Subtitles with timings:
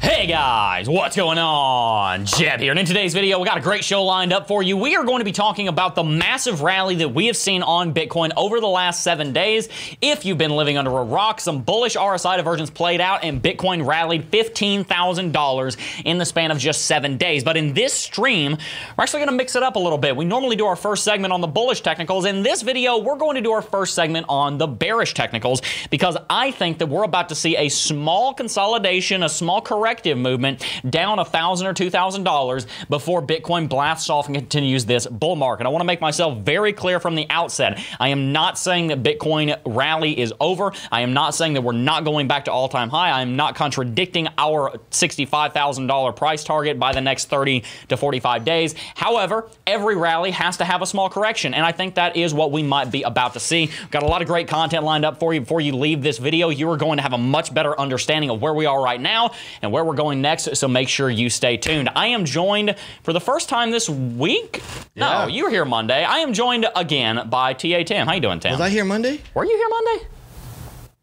[0.00, 2.24] Hey guys, what's going on?
[2.24, 4.76] Jeb here, and in today's video, we got a great show lined up for you.
[4.76, 7.92] We are going to be talking about the massive rally that we have seen on
[7.92, 9.68] Bitcoin over the last seven days.
[10.00, 13.84] If you've been living under a rock, some bullish RSI divergence played out, and Bitcoin
[13.84, 17.42] rallied $15,000 in the span of just seven days.
[17.42, 18.52] But in this stream,
[18.96, 20.14] we're actually going to mix it up a little bit.
[20.14, 22.24] We normally do our first segment on the bullish technicals.
[22.24, 26.16] In this video, we're going to do our first segment on the bearish technicals because
[26.30, 31.18] I think that we're about to see a small consolidation, a small corrective movement down
[31.18, 35.64] a thousand or two thousand dollars before Bitcoin blasts off and continues this bull market.
[35.64, 37.82] I want to make myself very clear from the outset.
[37.98, 40.72] I am not saying that Bitcoin rally is over.
[40.92, 43.08] I am not saying that we're not going back to all-time high.
[43.08, 48.74] I am not contradicting our $65,000 price target by the next 30 to 45 days.
[48.94, 52.52] However, every rally has to have a small correction, and I think that is what
[52.52, 53.70] we might be about to see.
[53.90, 56.50] Got a lot of great content lined up for you before you leave this video.
[56.50, 59.30] You are going to have a much better understanding of where we are right now
[59.62, 61.88] and where we're going next, so make sure you stay tuned.
[61.94, 64.62] I am joined for the first time this week.
[64.94, 65.22] Yeah.
[65.22, 66.04] No, you were here Monday.
[66.04, 68.06] I am joined again by TA Tim.
[68.06, 68.52] How you doing, Tim?
[68.52, 69.20] Was I here Monday?
[69.34, 70.06] Were you here Monday?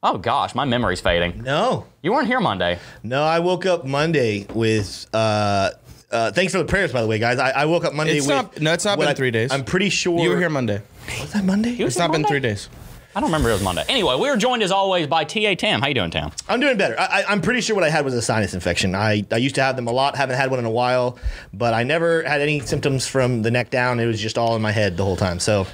[0.04, 1.42] Oh gosh, my memory's fading.
[1.44, 1.88] No.
[2.04, 2.78] You weren't here Monday.
[3.02, 5.08] No, I woke up Monday with.
[5.14, 5.72] Uh,
[6.12, 7.39] uh, thanks for the prayers, by the way, guys.
[7.39, 8.36] I, I woke up Monday It's with.
[8.36, 9.52] not- no, it's not been I- three days.
[9.52, 10.20] I'm pretty sure.
[10.20, 10.82] You were here Monday.
[11.20, 11.72] Was that Monday?
[11.72, 12.70] You It's here not been three days.
[13.17, 13.85] I don't remember it was Monday.
[13.88, 15.80] Anyway, we are joined as always by TA Tam.
[15.80, 16.31] How you doing, Tam?
[16.49, 16.99] I'm doing better.
[16.99, 18.94] I, I- I'm pretty sure what I had was a sinus infection.
[18.94, 21.17] I, I used to have them a lot, haven't had one in a while,
[21.53, 24.02] but I never had any symptoms from the neck down.
[24.02, 25.39] It was just all in my head the whole time.
[25.39, 25.66] So,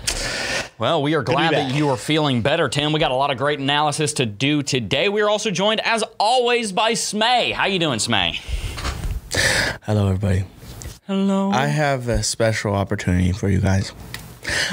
[0.78, 2.94] Well, we are glad that you are feeling better, Tim.
[2.94, 5.10] We got a lot of great analysis to do today.
[5.10, 7.54] We are also joined, as always, by Smay.
[7.54, 8.36] How you doing, Smay?
[9.82, 10.44] Hello, everybody.
[11.08, 11.50] Hello.
[11.50, 13.94] I have a special opportunity for you guys.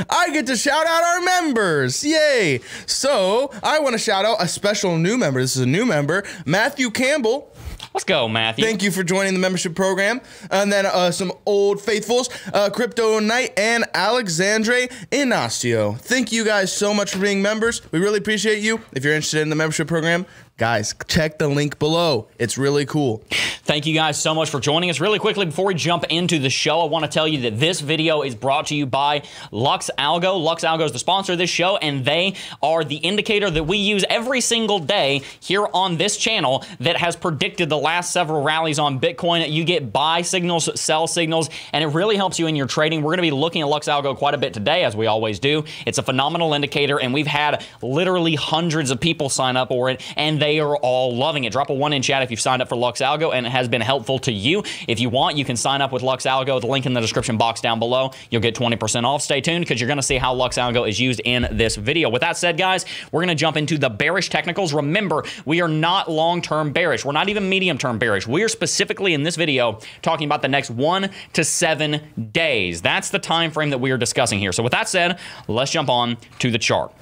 [0.09, 2.05] I get to shout out our members.
[2.05, 2.61] Yay.
[2.87, 5.41] So I want to shout out a special new member.
[5.41, 7.53] This is a new member, Matthew Campbell.
[7.95, 8.65] Let's go, Matthew.
[8.65, 10.21] Thank you for joining the membership program.
[10.51, 15.99] And then uh, some old faithfuls, uh, Crypto Knight and Alexandre Inastio.
[15.99, 17.81] Thank you guys so much for being members.
[17.91, 18.81] We really appreciate you.
[18.93, 20.27] If you're interested in the membership program,
[20.59, 22.27] guys, check the link below.
[22.37, 23.23] It's really cool.
[23.63, 24.99] Thank you guys so much for joining us.
[24.99, 27.81] Really quickly, before we jump into the show, I want to tell you that this
[27.81, 30.43] video is brought to you by Lux Algo.
[30.43, 33.79] Lux Algo is the sponsor of this show, and they are the indicator that we
[33.79, 38.81] use every single day here on this channel that has predicted the last several rallies
[38.81, 39.49] on Bitcoin.
[39.53, 43.03] You get buy signals, sell signals, and it really helps you in your trading.
[43.03, 45.39] We're going to be looking at Lux Algo quite a bit today, as we always
[45.39, 45.65] do.
[45.87, 50.03] It's a phenomenal indicator, and we've had literally hundreds of people sign up for it,
[50.17, 51.53] and they are all loving it.
[51.53, 53.69] Drop a one in chat if you've signed up for Lux Algo and it has
[53.69, 54.63] been helpful to you.
[54.89, 56.61] If you want, you can sign up with Lux Algo.
[56.61, 58.13] The link in the description box down below.
[58.31, 59.23] You'll get 20% off.
[59.23, 62.09] Stay tuned because you're going to see how Lux Algo is used in this video.
[62.09, 64.73] With that said, guys, we're going to jump into the bearish technicals.
[64.73, 67.05] Remember, we are not long-term bearish.
[67.05, 68.27] We're not even medium-term bearish.
[68.27, 72.01] We are specifically in this video talking about the next one to seven
[72.33, 72.81] days.
[72.81, 74.53] That's the time frame that we are discussing here.
[74.53, 76.93] So with that said, let's jump on to the chart.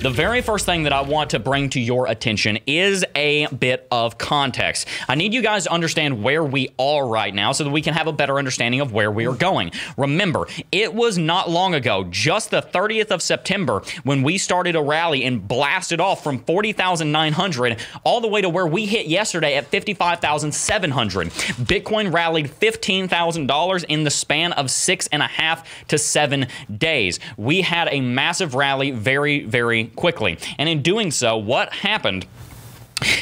[0.00, 3.86] The very first thing that I want to bring to your attention is a bit
[3.90, 4.88] of context.
[5.08, 7.94] I need you guys to understand where we are right now so that we can
[7.94, 9.72] have a better understanding of where we are going.
[9.96, 14.82] Remember, it was not long ago, just the 30th of September, when we started a
[14.82, 19.66] rally and blasted off from 40,900 all the way to where we hit yesterday at
[19.66, 21.28] 55,700.
[21.28, 27.20] Bitcoin rallied $15,000 in the span of six and a half to seven days.
[27.36, 30.38] We had a massive rally very, very quickly.
[30.58, 32.26] And in doing so, what happened?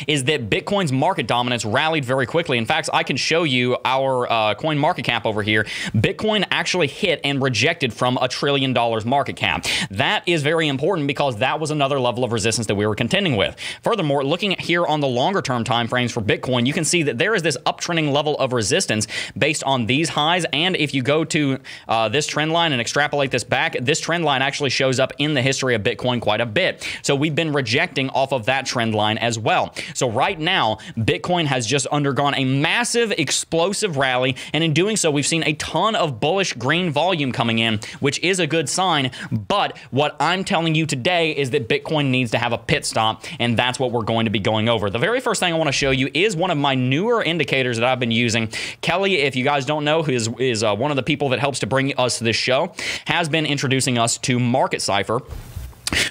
[0.06, 2.58] Is that Bitcoin's market dominance rallied very quickly.
[2.58, 5.64] In fact, I can show you our uh, coin market cap over here.
[5.94, 9.66] Bitcoin actually hit and rejected from a trillion dollars market cap.
[9.90, 13.36] That is very important because that was another level of resistance that we were contending
[13.36, 13.56] with.
[13.82, 17.18] Furthermore, looking here on the longer term time frames for Bitcoin, you can see that
[17.18, 19.06] there is this uptrending level of resistance
[19.36, 20.44] based on these highs.
[20.52, 21.58] And if you go to
[21.88, 25.34] uh, this trend line and extrapolate this back, this trend line actually shows up in
[25.34, 26.86] the history of Bitcoin quite a bit.
[27.02, 29.71] So we've been rejecting off of that trend line as well.
[29.94, 35.10] So right now, Bitcoin has just undergone a massive explosive rally, and in doing so,
[35.10, 39.10] we've seen a ton of bullish green volume coming in, which is a good sign.
[39.30, 43.24] But what I'm telling you today is that Bitcoin needs to have a pit stop,
[43.38, 44.90] and that's what we're going to be going over.
[44.90, 47.78] The very first thing I want to show you is one of my newer indicators
[47.78, 48.48] that I've been using.
[48.80, 51.38] Kelly, if you guys don't know, who is is uh, one of the people that
[51.38, 52.72] helps to bring us to this show,
[53.06, 55.20] has been introducing us to Market Cipher.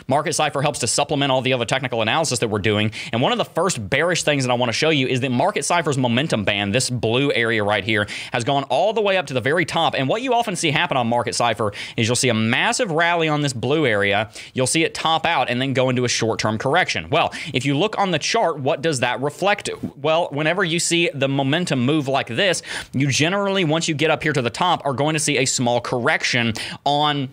[0.07, 2.91] Market Cipher helps to supplement all the other technical analysis that we're doing.
[3.11, 5.31] And one of the first bearish things that I want to show you is that
[5.31, 9.27] Market Cipher's momentum band, this blue area right here, has gone all the way up
[9.27, 9.95] to the very top.
[9.95, 13.27] And what you often see happen on Market Cipher is you'll see a massive rally
[13.27, 14.29] on this blue area.
[14.53, 17.09] You'll see it top out and then go into a short term correction.
[17.09, 19.69] Well, if you look on the chart, what does that reflect?
[19.95, 22.61] Well, whenever you see the momentum move like this,
[22.93, 25.45] you generally, once you get up here to the top, are going to see a
[25.45, 26.53] small correction
[26.85, 27.29] on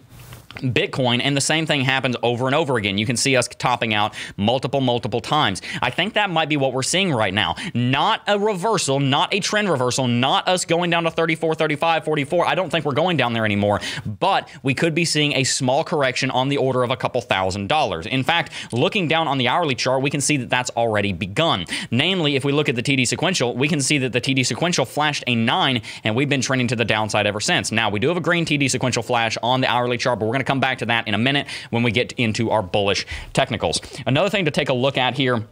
[0.57, 2.99] Bitcoin, and the same thing happens over and over again.
[2.99, 5.63] You can see us topping out multiple, multiple times.
[5.83, 7.55] I think that might be what we're seeing right now.
[7.75, 12.47] Not a reversal, not a trend reversal, not us going down to 34, 35, 44.
[12.47, 15.85] I don't think we're going down there anymore, but we could be seeing a small
[15.85, 18.07] correction on the order of a couple thousand dollars.
[18.07, 21.67] In fact, looking down on the hourly chart, we can see that that's already begun.
[21.91, 24.85] Namely, if we look at the TD sequential, we can see that the TD sequential
[24.85, 27.71] flashed a 9, and we've been trending to the downside ever since.
[27.71, 30.33] Now, we do have a green TD sequential flash on the hourly chart, but we're
[30.33, 33.07] going to come back to that in a minute when we get into our bullish
[33.35, 33.81] technicals.
[34.07, 35.45] Another thing to take a look at here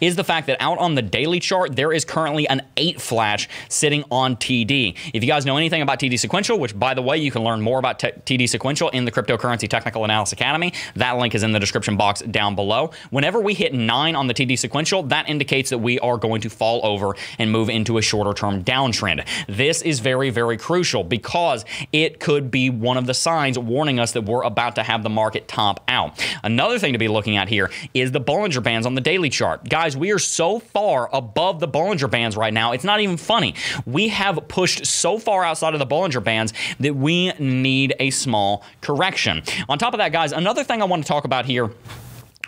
[0.00, 3.48] is the fact that out on the daily chart, there is currently an 8 flash
[3.68, 4.96] sitting on TD.
[5.12, 7.60] If you guys know anything about TD Sequential, which by the way, you can learn
[7.60, 11.60] more about TD Sequential in the Cryptocurrency Technical Analysis Academy, that link is in the
[11.60, 12.90] description box down below.
[13.10, 16.50] Whenever we hit 9 on the TD Sequential, that indicates that we are going to
[16.50, 19.26] fall over and move into a shorter term downtrend.
[19.48, 24.12] This is very, very crucial because it could be one of the signs warning us
[24.12, 26.24] that we're about to have the market top out.
[26.42, 29.57] Another thing to be looking at here is the Bollinger Bands on the daily chart.
[29.68, 32.72] Guys, we are so far above the Bollinger Bands right now.
[32.72, 33.54] It's not even funny.
[33.86, 38.64] We have pushed so far outside of the Bollinger Bands that we need a small
[38.80, 39.42] correction.
[39.68, 41.70] On top of that, guys, another thing I want to talk about here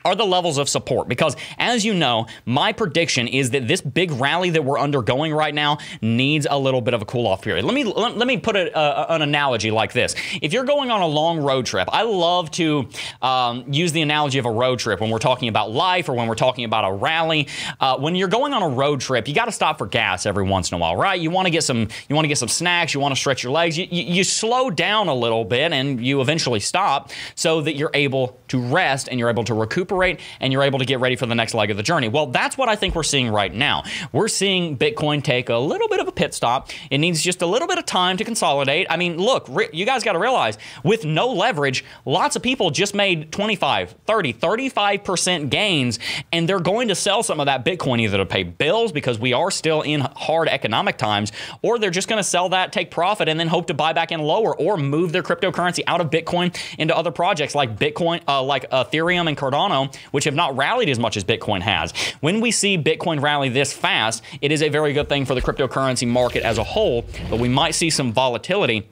[0.04, 1.08] are the levels of support.
[1.08, 5.54] Because as you know my prediction is that this big rally that we're undergoing right
[5.54, 7.64] now needs a little bit of a cool off period.
[7.64, 10.14] Let me let, let me put a, a, an analogy like this.
[10.40, 12.88] If you're going on a long road trip i love to
[13.22, 16.28] um, use the analogy of a road trip when we're talking about life or when
[16.28, 17.48] we're talking about a rally.
[17.78, 20.44] Uh, when you're going on a road trip you got to stop for gas every
[20.44, 21.20] once in a while right?
[21.20, 23.42] You want to get some you want to get some snacks you want to stretch
[23.42, 23.76] your legs.
[23.76, 27.90] You, you, you slow down a little bit and you eventually stop so that you're
[27.94, 31.16] able to rest and you're able to recuperate recuperate and you're able to get ready
[31.16, 32.08] for the next leg of the journey.
[32.08, 33.82] Well, that's what I think we're seeing right now.
[34.12, 36.70] We're seeing Bitcoin take a little bit of a pit stop.
[36.90, 38.86] It needs just a little bit of time to consolidate.
[38.90, 42.94] I mean, look, you guys got to realize with no leverage, lots of people just
[42.94, 45.98] made 25, 30, 35% gains,
[46.32, 49.32] and they're going to sell some of that Bitcoin either to pay bills because we
[49.32, 51.32] are still in hard economic times,
[51.62, 54.12] or they're just going to sell that, take profit, and then hope to buy back
[54.12, 58.42] in lower or move their cryptocurrency out of Bitcoin into other projects like Bitcoin, uh,
[58.42, 59.79] like Ethereum and Cardano
[60.10, 61.92] which have not rallied as much as Bitcoin has.
[62.20, 65.42] When we see Bitcoin rally this fast, it is a very good thing for the
[65.42, 68.88] cryptocurrency market as a whole, but we might see some volatility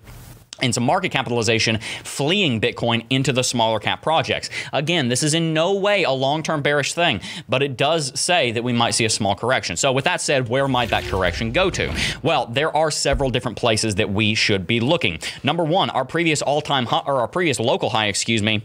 [0.60, 4.50] and some market capitalization fleeing Bitcoin into the smaller cap projects.
[4.72, 8.52] Again, this is in no way a long term bearish thing, but it does say
[8.52, 9.76] that we might see a small correction.
[9.76, 11.94] So, with that said, where might that correction go to?
[12.22, 15.20] Well, there are several different places that we should be looking.
[15.42, 18.62] Number one, our previous all time high, or our previous local high, excuse me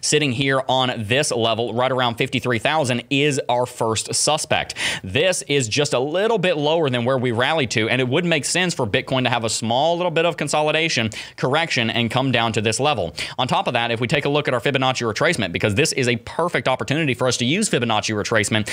[0.00, 4.74] sitting here on this level right around 53,000 is our first suspect.
[5.02, 8.24] This is just a little bit lower than where we rallied to and it would
[8.24, 12.32] make sense for Bitcoin to have a small little bit of consolidation, correction and come
[12.32, 13.14] down to this level.
[13.38, 15.92] On top of that, if we take a look at our Fibonacci retracement because this
[15.92, 18.70] is a perfect opportunity for us to use Fibonacci retracement.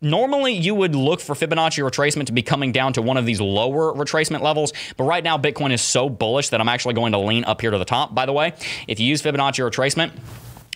[0.00, 3.40] Normally you would look for Fibonacci retracement to be coming down to one of these
[3.40, 7.18] lower retracement levels, but right now Bitcoin is so bullish that I'm actually going to
[7.18, 8.52] lean up here to the top by the way.
[8.88, 10.12] If you use Fibonacci retracement,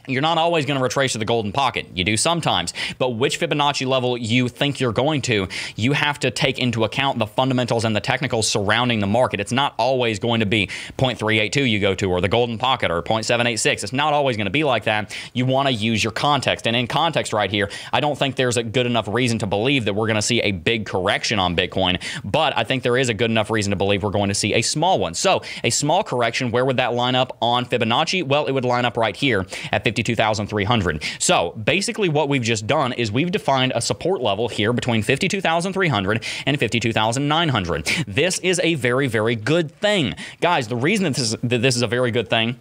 [0.08, 1.86] you're not always going to retrace to the golden pocket.
[1.94, 2.72] You do sometimes.
[2.98, 7.18] But which Fibonacci level you think you're going to, you have to take into account
[7.18, 9.40] the fundamentals and the technicals surrounding the market.
[9.40, 13.02] It's not always going to be 0.382 you go to or the golden pocket or
[13.02, 13.84] 0.786.
[13.84, 15.16] It's not always going to be like that.
[15.32, 16.66] You want to use your context.
[16.66, 19.84] And in context right here, I don't think there's a good enough reason to believe
[19.84, 23.08] that we're going to see a big correction on Bitcoin, but I think there is
[23.08, 25.14] a good enough reason to believe we're going to see a small one.
[25.14, 28.22] So, a small correction, where would that line up on Fibonacci?
[28.22, 31.02] Well, it would line up right here at 50 52,300.
[31.18, 36.24] So basically what we've just done is we've defined a support level here between 52,300
[36.46, 37.86] and 52,900.
[38.06, 40.14] This is a very, very good thing.
[40.40, 42.56] Guys, the reason that this, that this is a very good thing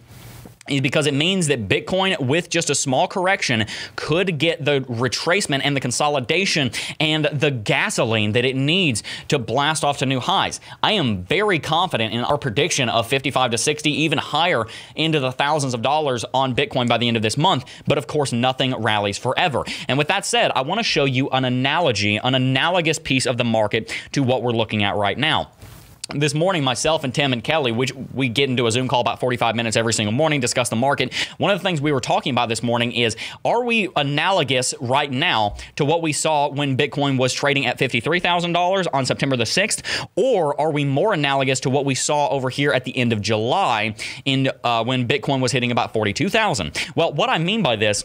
[0.70, 5.60] is because it means that Bitcoin, with just a small correction, could get the retracement
[5.64, 6.70] and the consolidation
[7.00, 10.60] and the gasoline that it needs to blast off to new highs.
[10.82, 15.32] I am very confident in our prediction of 55 to 60, even higher into the
[15.32, 17.64] thousands of dollars on Bitcoin by the end of this month.
[17.86, 19.64] But of course, nothing rallies forever.
[19.88, 23.36] And with that said, I want to show you an analogy, an analogous piece of
[23.36, 25.50] the market to what we're looking at right now.
[26.14, 29.20] This morning, myself and Tim and Kelly, which we get into a Zoom call about
[29.20, 31.12] 45 minutes every single morning, discuss the market.
[31.36, 35.10] One of the things we were talking about this morning is are we analogous right
[35.10, 40.08] now to what we saw when Bitcoin was trading at $53,000 on September the 6th?
[40.16, 43.20] Or are we more analogous to what we saw over here at the end of
[43.20, 46.86] July in uh, when Bitcoin was hitting about 42,000?
[46.94, 48.04] Well, what I mean by this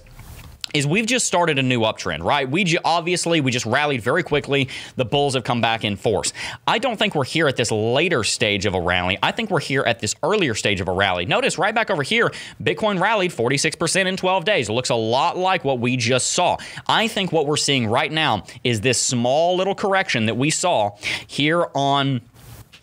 [0.73, 2.49] is we've just started a new uptrend, right?
[2.49, 4.69] We j- obviously we just rallied very quickly.
[4.95, 6.33] The bulls have come back in force.
[6.67, 9.17] I don't think we're here at this later stage of a rally.
[9.21, 11.25] I think we're here at this earlier stage of a rally.
[11.25, 14.69] Notice right back over here, Bitcoin rallied 46% in 12 days.
[14.69, 16.57] It looks a lot like what we just saw.
[16.87, 20.91] I think what we're seeing right now is this small little correction that we saw
[21.27, 22.21] here on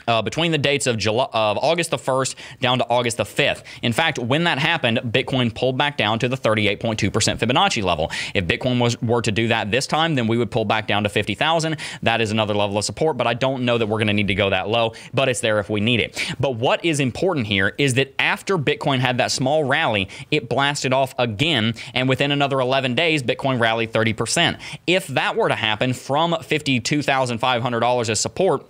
[0.06, 3.62] uh, between the dates of July, of August the 1st down to August the 5th.
[3.82, 8.10] In fact, when that happened, Bitcoin pulled back down to the 38.2% Fibonacci level.
[8.34, 11.02] If Bitcoin was were to do that this time, then we would pull back down
[11.04, 11.76] to 50,000.
[12.02, 14.28] That is another level of support, but I don't know that we're going to need
[14.28, 16.34] to go that low, but it's there if we need it.
[16.38, 20.92] But what is important here is that after Bitcoin had that small rally, it blasted
[20.92, 24.60] off again, and within another 11 days, Bitcoin rallied 30%.
[24.86, 28.66] If that were to happen from $52,500 as support,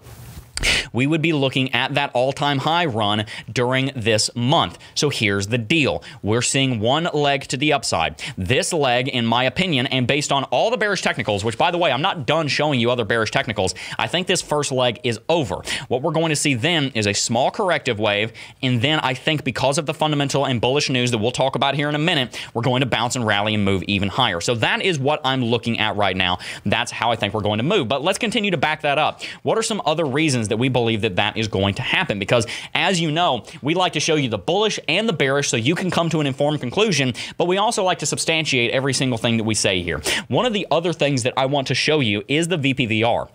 [0.92, 4.78] we would be looking at that all time high run during this month.
[4.94, 8.22] So here's the deal we're seeing one leg to the upside.
[8.36, 11.78] This leg, in my opinion, and based on all the bearish technicals, which by the
[11.78, 15.18] way, I'm not done showing you other bearish technicals, I think this first leg is
[15.28, 15.62] over.
[15.88, 18.32] What we're going to see then is a small corrective wave.
[18.62, 21.74] And then I think because of the fundamental and bullish news that we'll talk about
[21.74, 24.40] here in a minute, we're going to bounce and rally and move even higher.
[24.40, 26.38] So that is what I'm looking at right now.
[26.66, 27.88] That's how I think we're going to move.
[27.88, 29.22] But let's continue to back that up.
[29.42, 32.18] What are some other reasons that we believe that that is going to happen?
[32.18, 35.56] Because as you know, we like to show you the bullish and the bearish so
[35.56, 39.18] you can come to an informed conclusion, but we also like to substantiate every single
[39.18, 40.00] thing that we say here.
[40.28, 43.28] One of the other things that I want to show you is the VPVR.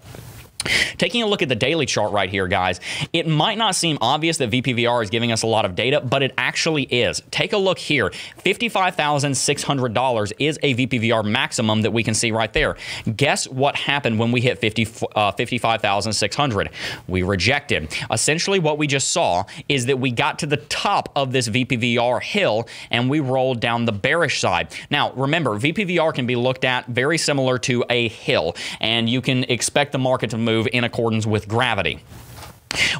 [0.97, 2.79] Taking a look at the daily chart right here, guys,
[3.13, 6.23] it might not seem obvious that VPVR is giving us a lot of data, but
[6.23, 7.21] it actually is.
[7.31, 8.11] Take a look here.
[8.43, 12.77] $55,600 is a VPVR maximum that we can see right there.
[13.15, 16.69] Guess what happened when we hit 50, uh, 55,600?
[17.07, 17.93] We rejected.
[18.11, 22.21] Essentially, what we just saw is that we got to the top of this VPVR
[22.21, 24.73] hill and we rolled down the bearish side.
[24.89, 29.43] Now, remember, VPVR can be looked at very similar to a hill, and you can
[29.45, 31.99] expect the market to move move in accordance with gravity.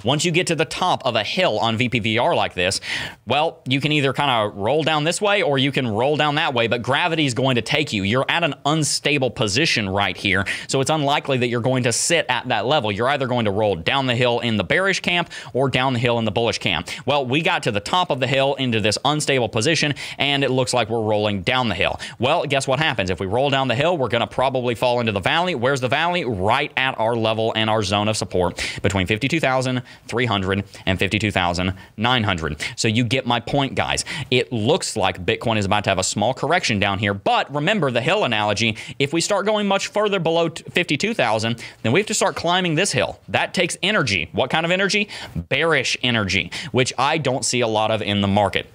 [0.03, 2.79] Once you get to the top of a hill on VPVR like this,
[3.25, 6.36] well, you can either kind of roll down this way or you can roll down
[6.36, 8.03] that way, but gravity is going to take you.
[8.03, 12.25] You're at an unstable position right here, so it's unlikely that you're going to sit
[12.29, 12.91] at that level.
[12.91, 16.00] You're either going to roll down the hill in the bearish camp or down the
[16.00, 16.89] hill in the bullish camp.
[17.05, 20.51] Well, we got to the top of the hill into this unstable position, and it
[20.51, 22.00] looks like we're rolling down the hill.
[22.19, 23.10] Well, guess what happens?
[23.10, 25.55] If we roll down the hill, we're going to probably fall into the valley.
[25.55, 26.25] Where's the valley?
[26.25, 32.63] Right at our level and our zone of support between 52,000 52,300 and 52,900.
[32.75, 34.05] So you get my point, guys.
[34.31, 37.91] It looks like Bitcoin is about to have a small correction down here, but remember
[37.91, 38.77] the hill analogy.
[39.00, 42.91] If we start going much further below 52,000, then we have to start climbing this
[42.91, 43.19] hill.
[43.27, 44.29] That takes energy.
[44.31, 45.10] What kind of energy?
[45.36, 48.67] Bearish energy, which I don't see a lot of in the market.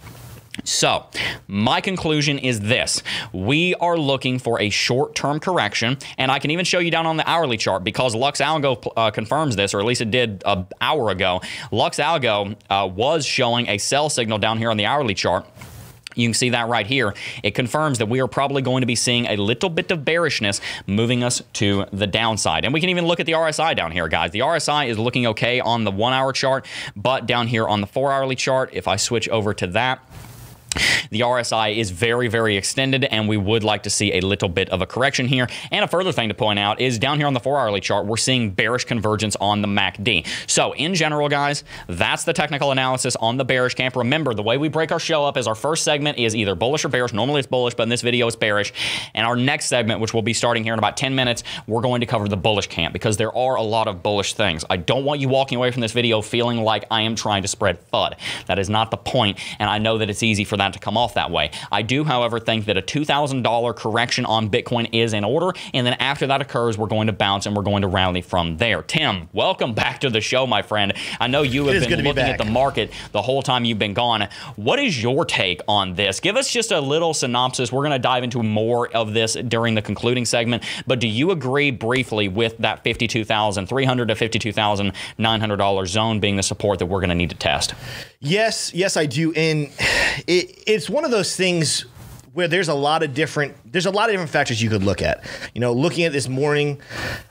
[0.64, 1.06] So,
[1.46, 3.02] my conclusion is this.
[3.32, 7.06] We are looking for a short term correction, and I can even show you down
[7.06, 10.42] on the hourly chart because Lux Algo uh, confirms this, or at least it did
[10.44, 11.40] an hour ago.
[11.70, 15.46] Lux Algo uh, was showing a sell signal down here on the hourly chart.
[16.16, 17.14] You can see that right here.
[17.44, 20.60] It confirms that we are probably going to be seeing a little bit of bearishness
[20.88, 22.64] moving us to the downside.
[22.64, 24.32] And we can even look at the RSI down here, guys.
[24.32, 26.66] The RSI is looking okay on the one hour chart,
[26.96, 30.04] but down here on the four hourly chart, if I switch over to that,
[31.10, 34.68] the RSI is very, very extended, and we would like to see a little bit
[34.70, 35.48] of a correction here.
[35.70, 38.06] And a further thing to point out is down here on the four hourly chart,
[38.06, 40.26] we're seeing bearish convergence on the MACD.
[40.46, 43.96] So, in general, guys, that's the technical analysis on the bearish camp.
[43.96, 46.84] Remember, the way we break our show up is our first segment is either bullish
[46.84, 47.12] or bearish.
[47.12, 48.72] Normally it's bullish, but in this video it's bearish.
[49.14, 52.00] And our next segment, which will be starting here in about 10 minutes, we're going
[52.00, 54.64] to cover the bullish camp because there are a lot of bullish things.
[54.70, 57.48] I don't want you walking away from this video feeling like I am trying to
[57.48, 58.14] spread FUD.
[58.46, 60.96] That is not the point, and I know that it's easy for that to come
[60.96, 61.50] off that way.
[61.70, 65.52] I do, however, think that a $2,000 correction on Bitcoin is in order.
[65.74, 68.56] And then after that occurs, we're going to bounce and we're going to rally from
[68.56, 68.82] there.
[68.82, 70.92] Tim, welcome back to the show, my friend.
[71.18, 74.28] I know you have been looking at the market the whole time you've been gone.
[74.56, 76.20] What is your take on this?
[76.20, 77.72] Give us just a little synopsis.
[77.72, 80.62] We're going to dive into more of this during the concluding segment.
[80.86, 86.86] But do you agree briefly with that 52,300 to $52,900 zone being the support that
[86.86, 87.74] we're going to need to test?
[88.20, 89.32] Yes, yes, I do.
[89.32, 89.70] And
[90.26, 91.84] it, it's one of those things
[92.32, 95.02] where there's a lot of different there's a lot of different factors you could look
[95.02, 95.24] at.
[95.54, 96.80] You know, looking at this morning,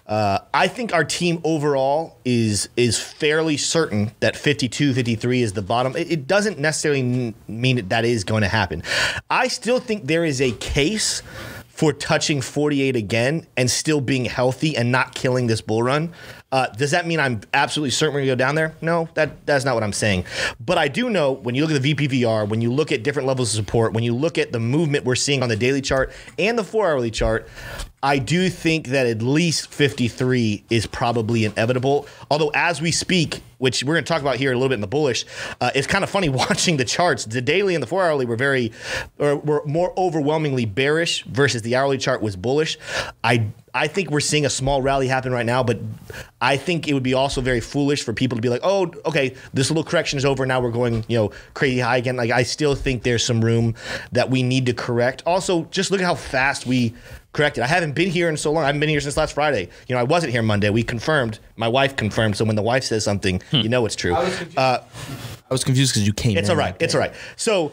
[0.08, 5.62] uh, I think our team overall is is fairly certain that 52, 53 is the
[5.62, 5.96] bottom.
[5.96, 8.84] It, it doesn't necessarily mean that that is going to happen.
[9.30, 11.22] I still think there is a case
[11.80, 16.14] for touching 48 again and still being healthy and not killing this bull run.
[16.52, 18.74] Uh, does that mean I'm absolutely certain we're gonna go down there?
[18.82, 20.26] No, that that's not what I'm saying.
[20.60, 23.28] But I do know when you look at the VPVR, when you look at different
[23.28, 26.12] levels of support, when you look at the movement we're seeing on the daily chart
[26.40, 27.48] and the four hourly chart,
[28.02, 32.08] I do think that at least 53 is probably inevitable.
[32.32, 34.82] Although as we speak, which we're going to talk about here a little bit in
[34.82, 35.26] the bullish,
[35.60, 37.26] uh, it's kind of funny watching the charts.
[37.26, 38.72] The daily and the four hourly were very,
[39.18, 42.78] or were more overwhelmingly bearish versus the hourly chart was bullish.
[43.24, 45.80] I I think we're seeing a small rally happen right now, but
[46.42, 49.36] I think it would be also very foolish for people to be like, "Oh, okay,
[49.54, 50.46] this little correction is over.
[50.46, 53.76] Now we're going, you know, crazy high again." Like I still think there's some room
[54.12, 55.24] that we need to correct.
[55.26, 56.94] Also, just look at how fast we
[57.34, 57.64] corrected.
[57.64, 58.64] I haven't been here in so long.
[58.64, 59.70] I haven't been here since last Friday.
[59.88, 60.70] You know, I wasn't here Monday.
[60.70, 61.40] We confirmed.
[61.60, 62.38] My wife confirmed.
[62.38, 64.16] So when the wife says something, you know it's true.
[64.16, 64.80] Uh,
[65.50, 66.38] I was confused because you came.
[66.38, 66.78] it's in all right.
[66.78, 67.14] that It's all right.
[67.36, 67.72] So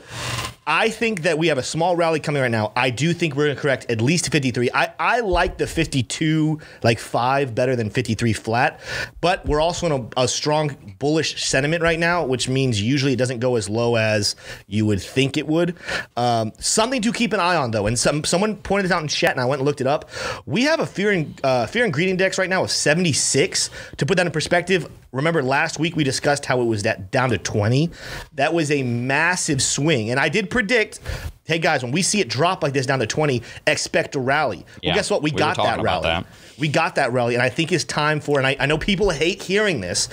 [0.67, 2.73] I think that we have a small rally coming right now.
[2.75, 4.71] I do think we're going to correct at least 53.
[4.75, 8.81] I, I like the 52, like five better than 53 flat,
[9.21, 13.17] but we're also in a, a strong bullish sentiment right now, which means usually it
[13.17, 14.35] doesn't go as low as
[14.67, 15.77] you would think it would.
[16.17, 19.09] Um, something to keep an eye on, though, and some someone pointed this out in
[19.09, 20.11] chat, and I went and looked it up.
[20.47, 23.71] We have a fear and uh, fear and greed index right now of 76.
[23.97, 27.31] To put that in perspective, remember last week we discussed how it was that down
[27.31, 27.91] to 20.
[28.35, 31.01] That was a massive swing, and I did predict.
[31.45, 34.67] Hey guys, when we see it drop like this down to 20, expect a rally.
[34.83, 35.23] Yeah, well, guess what?
[35.23, 36.03] We, we got that rally.
[36.03, 36.27] that.
[36.59, 38.39] We got that rally, and I think it's time for.
[38.39, 40.09] And I, I know people hate hearing this.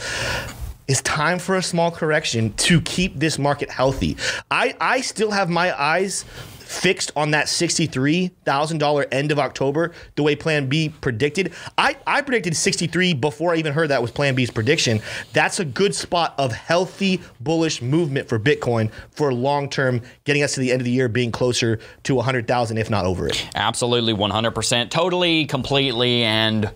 [0.88, 4.18] It's time for a small correction to keep this market healthy.
[4.52, 6.26] I, I still have my eyes
[6.74, 11.54] fixed on that $63,000 end of October, the way Plan B predicted.
[11.78, 15.02] I, I predicted 63 before I even heard that was Plan B's prediction.
[15.34, 20.56] That's a good spot of healthy, bullish movement for Bitcoin for long term, getting us
[20.56, 23.48] to the end of the year being closer to 100,000, if not over it.
[23.56, 24.90] Absolutely, 100%.
[24.90, 26.72] Totally, completely, and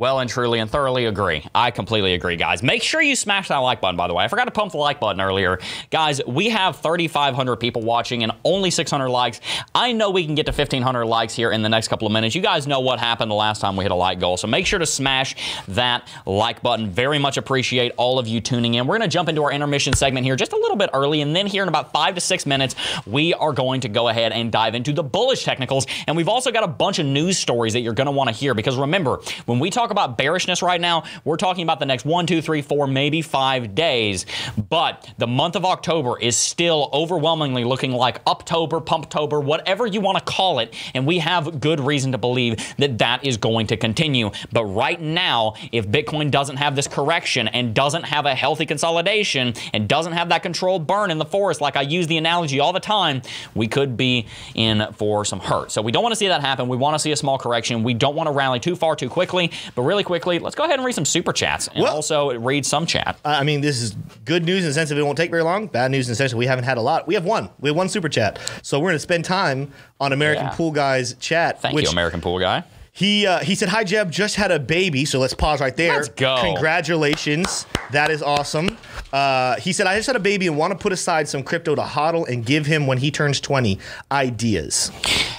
[0.00, 1.46] well and truly and thoroughly agree.
[1.54, 2.62] I completely agree, guys.
[2.62, 4.24] Make sure you smash that like button, by the way.
[4.24, 5.58] I forgot to pump the like button earlier.
[5.90, 9.40] Guys, we have 3,500 people watching and only 600 likes.
[9.74, 12.34] I know we can get to 1,500 likes here in the next couple of minutes.
[12.34, 14.66] You guys know what happened the last time we hit a like goal, so make
[14.66, 15.36] sure to smash
[15.68, 16.88] that like button.
[16.88, 18.86] Very much appreciate all of you tuning in.
[18.86, 21.36] We're going to jump into our intermission segment here just a little bit early, and
[21.36, 22.74] then here in about five to six minutes,
[23.06, 25.86] we are going to go ahead and dive into the bullish technicals.
[26.06, 28.34] And we've also got a bunch of news stories that you're going to want to
[28.34, 32.04] hear because remember, when we talk about bearishness right now, we're talking about the next
[32.04, 34.26] one, two, three, four, maybe five days.
[34.68, 40.18] But the month of October is still overwhelmingly looking like Uptober, Pumptober, whatever you want
[40.18, 40.74] to call it.
[40.94, 44.30] And we have good reason to believe that that is going to continue.
[44.52, 49.54] But right now, if Bitcoin doesn't have this correction and doesn't have a healthy consolidation
[49.72, 52.72] and doesn't have that controlled burn in the forest, like I use the analogy all
[52.72, 53.22] the time,
[53.54, 55.72] we could be in for some hurt.
[55.72, 56.68] So we don't want to see that happen.
[56.68, 57.82] We want to see a small correction.
[57.82, 59.50] We don't want to rally too far too quickly.
[59.74, 62.64] But really quickly, let's go ahead and read some super chats and Well- also read
[62.66, 63.16] some chat.
[63.24, 65.66] I mean, this is good news in the sense of it won't take very long.
[65.66, 67.06] Bad news in the sense that we haven't had a lot.
[67.06, 67.50] We have one.
[67.60, 68.38] We have one super chat.
[68.62, 70.50] So we're going to spend time on American Yeah.
[70.54, 71.60] Pool Guys chat.
[71.62, 72.64] Thank which you, American Pool Guy.
[72.92, 75.94] He uh, he said, "Hi Jeb, just had a baby." So let's pause right there.
[75.96, 76.38] Let's go.
[76.40, 78.76] Congratulations, that is awesome.
[79.12, 81.74] Uh, he said, "I just had a baby and want to put aside some crypto
[81.74, 83.78] to hodl and give him when he turns 20
[84.10, 84.90] ideas."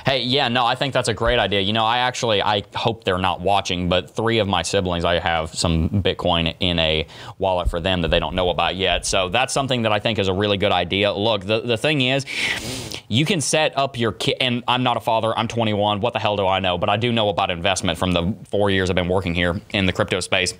[0.05, 1.61] Hey, yeah, no, I think that's a great idea.
[1.61, 5.19] You know, I actually, I hope they're not watching, but three of my siblings, I
[5.19, 7.05] have some Bitcoin in a
[7.37, 9.05] wallet for them that they don't know about yet.
[9.05, 11.13] So that's something that I think is a really good idea.
[11.13, 12.25] Look, the, the thing is,
[13.07, 16.01] you can set up your kid, and I'm not a father, I'm 21.
[16.01, 16.77] What the hell do I know?
[16.77, 19.85] But I do know about investment from the four years I've been working here in
[19.85, 20.53] the crypto space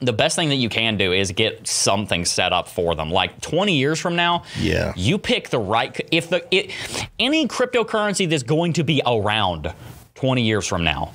[0.00, 3.10] the best thing that you can do is get something set up for them.
[3.10, 4.92] Like 20 years from now, Yeah.
[4.96, 5.98] you pick the right.
[6.10, 6.72] If the it,
[7.20, 9.72] any cryptocurrency that's going to be around
[10.16, 11.12] 20 years from now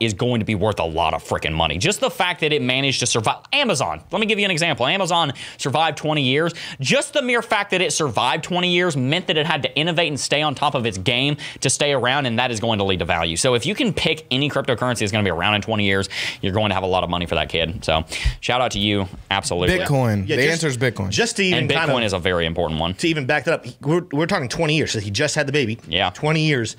[0.00, 1.78] is going to be worth a lot of freaking money.
[1.78, 3.38] Just the fact that it managed to survive.
[3.52, 4.00] Amazon.
[4.10, 4.86] Let me give you an example.
[4.86, 6.52] Amazon survived 20 years.
[6.80, 10.08] Just the mere fact that it survived 20 years meant that it had to innovate
[10.08, 12.84] and stay on top of its game to stay around, and that is going to
[12.84, 13.36] lead to value.
[13.36, 16.08] So if you can pick any cryptocurrency that's going to be around in 20 years,
[16.42, 17.84] you're going to have a lot of money for that kid.
[17.84, 18.04] So
[18.40, 19.06] shout out to you.
[19.30, 19.78] Absolutely.
[19.78, 20.28] Bitcoin.
[20.28, 21.08] Yeah, the just- answer is Bitcoin.
[21.10, 22.94] Just to even And kind Bitcoin of is a very important one.
[22.94, 24.90] to even back that up, we're, we're talking 20 years.
[24.92, 25.78] So he just had the baby.
[25.88, 26.10] Yeah.
[26.10, 26.76] 20 years.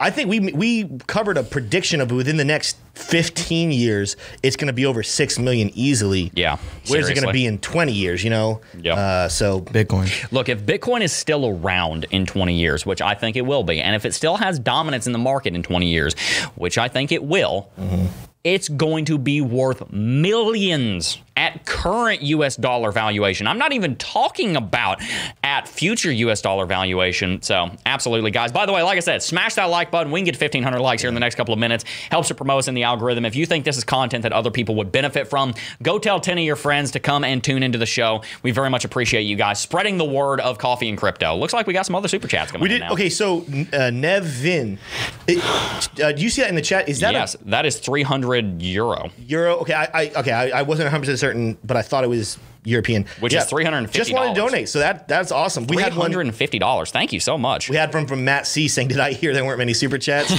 [0.00, 4.66] I think we we covered a prediction of within the next 15 years, it's going
[4.66, 6.30] to be over six million easily.
[6.34, 8.22] Yeah, Where's it going to be in 20 years?
[8.22, 8.60] You know.
[8.78, 8.96] Yep.
[8.96, 10.32] Uh, so Bitcoin.
[10.32, 13.80] Look, if Bitcoin is still around in 20 years, which I think it will be,
[13.80, 16.14] and if it still has dominance in the market in 20 years,
[16.54, 17.70] which I think it will,
[18.44, 23.46] it's going to be worth millions at current US dollar valuation.
[23.46, 25.00] I'm not even talking about
[25.42, 27.40] at future US dollar valuation.
[27.42, 28.52] So, absolutely, guys.
[28.52, 30.12] By the way, like I said, smash that like button.
[30.12, 31.84] We can get 1,500 likes here in the next couple of minutes.
[32.10, 33.24] Helps to promote us in the algorithm.
[33.24, 36.38] If you think this is content that other people would benefit from, go tell 10
[36.38, 38.22] of your friends to come and tune into the show.
[38.42, 41.34] We very much appreciate you guys spreading the word of coffee and crypto.
[41.36, 42.92] Looks like we got some other super chats coming we did now.
[42.92, 43.08] okay.
[43.08, 44.78] So uh, Nevin,
[45.26, 45.42] it,
[46.02, 46.88] uh, do you see that in the chat?
[46.88, 49.10] Is that Yes, that is 300 euro.
[49.26, 49.56] euro?
[49.56, 50.32] Okay, I, I okay.
[50.32, 53.06] I, I wasn't 100 percent certain, but I thought it was European.
[53.20, 53.92] Which is $350.
[53.92, 55.66] Just wanted to donate, so that that's awesome.
[55.66, 56.12] We had one.
[56.12, 56.90] $350.
[56.90, 57.68] Thank you so much.
[57.68, 60.32] We had from from Matt C saying, "Did I hear there weren't many super chats?"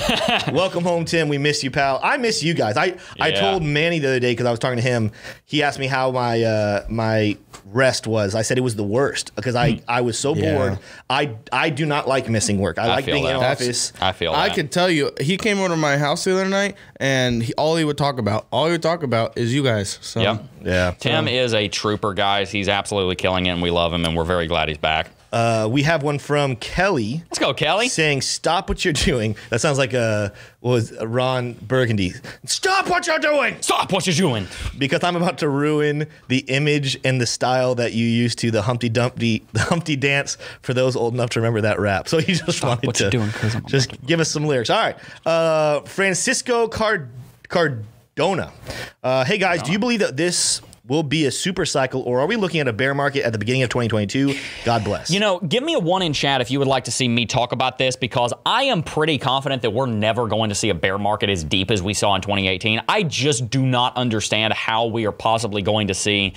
[0.51, 1.29] Welcome home, Tim.
[1.29, 1.99] We miss you, pal.
[2.03, 2.77] I miss you guys.
[2.77, 5.11] I I told Manny the other day because I was talking to him.
[5.45, 7.37] He asked me how my uh, my
[7.71, 8.35] rest was.
[8.35, 9.79] I said it was the worst because I hmm.
[9.87, 10.53] I was so Yeah.
[10.55, 10.79] bored.
[11.09, 12.77] I I do not like missing work.
[12.77, 13.51] I, like feel being in that.
[13.61, 13.93] office.
[14.01, 14.55] I feel I that.
[14.55, 17.75] could tell you, he came over to my house the other night, and he, all
[17.75, 19.99] he would talk about, all he would talk about, is you guys.
[20.01, 20.43] So Yep.
[20.63, 20.91] Yeah.
[20.99, 22.51] Tim is a trooper, guys.
[22.51, 25.09] He's absolutely killing it, and we love him, and we're very glad he's back.
[25.33, 27.23] Uh, we have one from Kelly.
[27.25, 27.89] Let's go, Kelly.
[27.89, 29.35] saying stop what you're doing.
[29.49, 32.13] That sounds like a what was Ron Burgundy.
[32.45, 34.47] Stop what you're doing Stop what you're doing.
[34.77, 38.61] because I'm about to ruin the image and the style that you used to the
[38.61, 42.07] Humpty Dumpty the Humpty dance for those old enough to remember that rap.
[42.07, 43.31] So he just wanted what to you're doing,
[43.65, 44.69] just give us some lyrics.
[44.69, 47.09] All right, uh, Francisco Card
[47.49, 48.51] Cardona.
[49.03, 52.27] Uh, hey guys, do you believe that this will be a super cycle, or are
[52.27, 54.35] we looking at a bear market at the beginning of 2022?
[54.65, 55.09] God bless.
[55.09, 57.25] You know, give me a one in chat if you would like to see me
[57.25, 60.73] talk about this because I am pretty confident that we're never going to see a
[60.73, 62.81] bear market as deep as we saw in 2018.
[62.89, 66.33] I just do not understand how we are possibly going to see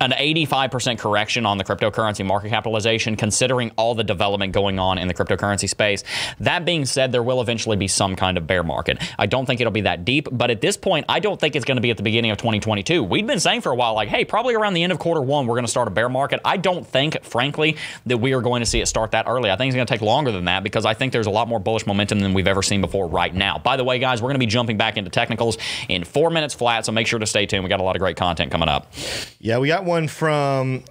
[0.00, 5.08] an 85% correction on the cryptocurrency market capitalization, considering all the development going on in
[5.08, 6.04] the cryptocurrency space.
[6.40, 8.98] That being said, there will eventually be some kind of bear market.
[9.18, 11.64] I don't think it'll be that deep, but at this point, I don't think it's
[11.64, 13.02] going to be at the beginning of 2022.
[13.02, 15.46] We've been saying for a while, like, hey, probably around the end of quarter one,
[15.46, 16.40] we're going to start a bear market.
[16.44, 19.50] I don't think, frankly, that we are going to see it start that early.
[19.50, 21.48] I think it's going to take longer than that because I think there's a lot
[21.48, 23.58] more bullish momentum than we've ever seen before right now.
[23.58, 26.54] By the way, guys, we're going to be jumping back into technicals in four minutes
[26.54, 27.64] flat, so make sure to stay tuned.
[27.64, 28.92] We got a lot of great content coming up.
[29.38, 30.84] Yeah, we got one from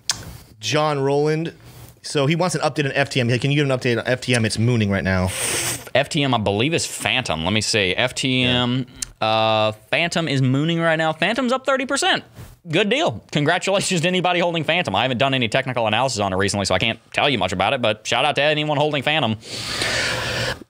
[0.60, 1.54] John Rowland.
[2.02, 3.30] So he wants an update on FTM.
[3.32, 4.46] Hey, Can you give an update on FTM?
[4.46, 5.26] It's mooning right now.
[5.26, 7.44] FTM, I believe, is Fantom.
[7.44, 7.96] Let me see.
[7.98, 8.86] FTM,
[9.22, 11.14] uh, Fantom is mooning right now.
[11.14, 12.22] Fantom's up 30%.
[12.68, 13.24] Good deal.
[13.32, 14.96] Congratulations to anybody holding Fantom.
[14.96, 17.52] I haven't done any technical analysis on it recently, so I can't tell you much
[17.54, 19.36] about it, but shout out to anyone holding Fantom.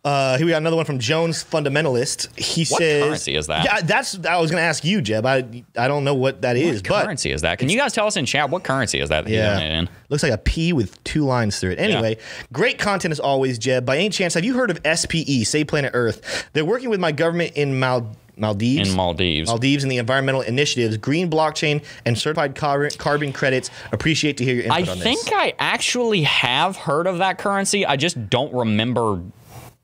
[0.04, 2.38] Uh, here we got another one from Jones Fundamentalist.
[2.38, 3.66] He What says, currency is that?
[3.66, 4.24] Yeah, that's.
[4.24, 5.26] I was going to ask you, Jeb.
[5.26, 7.58] I I don't know what that is, What but currency is that?
[7.58, 9.90] Can you guys tell us in chat what currency is that that yeah, in?
[10.10, 11.80] looks like a P with two lines through it.
[11.80, 12.18] Anyway,
[12.54, 13.84] great content as always, Jeb.
[13.86, 16.50] By any chance, have you heard of SPE, Save Planet Earth?
[16.54, 18.90] They're working with my government in Mal- Maldives.
[18.90, 19.50] In Maldives.
[19.50, 23.70] Maldives and the environmental initiatives, green blockchain, and certified carbon, carbon credits.
[23.92, 25.34] Appreciate to hear your I input on think this.
[25.34, 27.86] I actually have heard of that currency.
[27.86, 29.22] I just don't remember.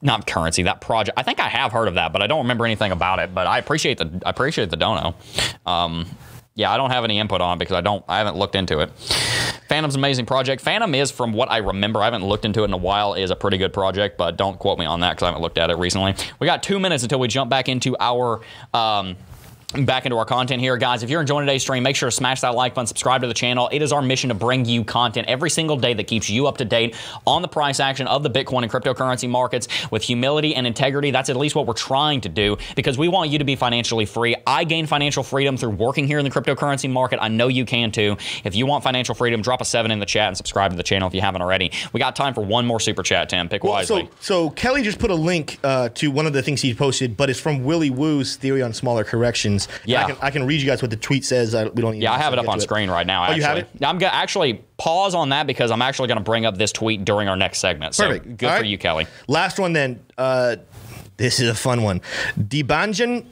[0.04, 1.16] Not currency, that project.
[1.16, 3.36] I think I have heard of that, but I don't remember anything about it.
[3.36, 5.14] But I appreciate the I appreciate the dono.
[5.68, 6.08] Um,
[6.56, 8.92] yeah, I don't have any input on because I don't I haven't looked into it.
[9.70, 10.62] Fantom's amazing project.
[10.62, 13.32] Phantom is, from what I remember, I haven't looked into it in a while, is
[13.32, 15.70] a pretty good project, but don't quote me on that because I haven't looked at
[15.70, 16.14] it recently.
[16.40, 18.42] We got two minutes until we jump back into our.
[18.74, 19.16] Um,
[19.86, 20.76] back into our content here.
[20.78, 23.28] Guys if you're enjoying today's stream make sure to smash that like button subscribe to
[23.28, 23.70] the channel.
[23.72, 26.58] It is our mission to bring you content every single day that keeps you up
[26.58, 30.68] to date on the price action of the bitcoin and cryptocurrency markets with humility and
[30.68, 31.12] integrity.
[31.12, 34.06] That's at least what we're trying to do because we want you to be financially
[34.06, 34.36] free.
[34.46, 37.20] I gain financial freedom through working here in the cryptocurrency market.
[37.22, 38.18] I know you can too.
[38.44, 40.84] If you want financial freedom drop a seven in the chat and subscribe to the
[40.84, 41.72] channel if you haven't already.
[41.94, 43.48] We got time for one more super chat tim.
[43.50, 44.10] Pick Well, wisely.
[44.20, 47.16] so, so Kelly just put a link uh, to one of the things he posted,
[47.16, 49.61] but it's from Willy Woo's theory on smaller corrections.
[49.68, 50.04] And Yeah.
[50.06, 51.54] I can, I can read you guys what the tweet says.
[51.56, 51.98] I, we don't.
[52.00, 53.22] Yeah, I have it up on screen right now.
[53.22, 53.38] Oh, Actually.
[53.38, 53.70] you have it?
[53.82, 57.06] I'm gonna actually pause on that because I'm actually going to bring up this tweet
[57.06, 57.94] during our next segment.
[57.96, 58.38] So Perfect.
[58.38, 58.70] good All for right.
[58.70, 59.08] you, Kelly.
[59.28, 60.04] Last one then.
[60.18, 60.58] Uh,
[61.18, 62.02] this is a fun one.
[62.40, 63.26] Debanjan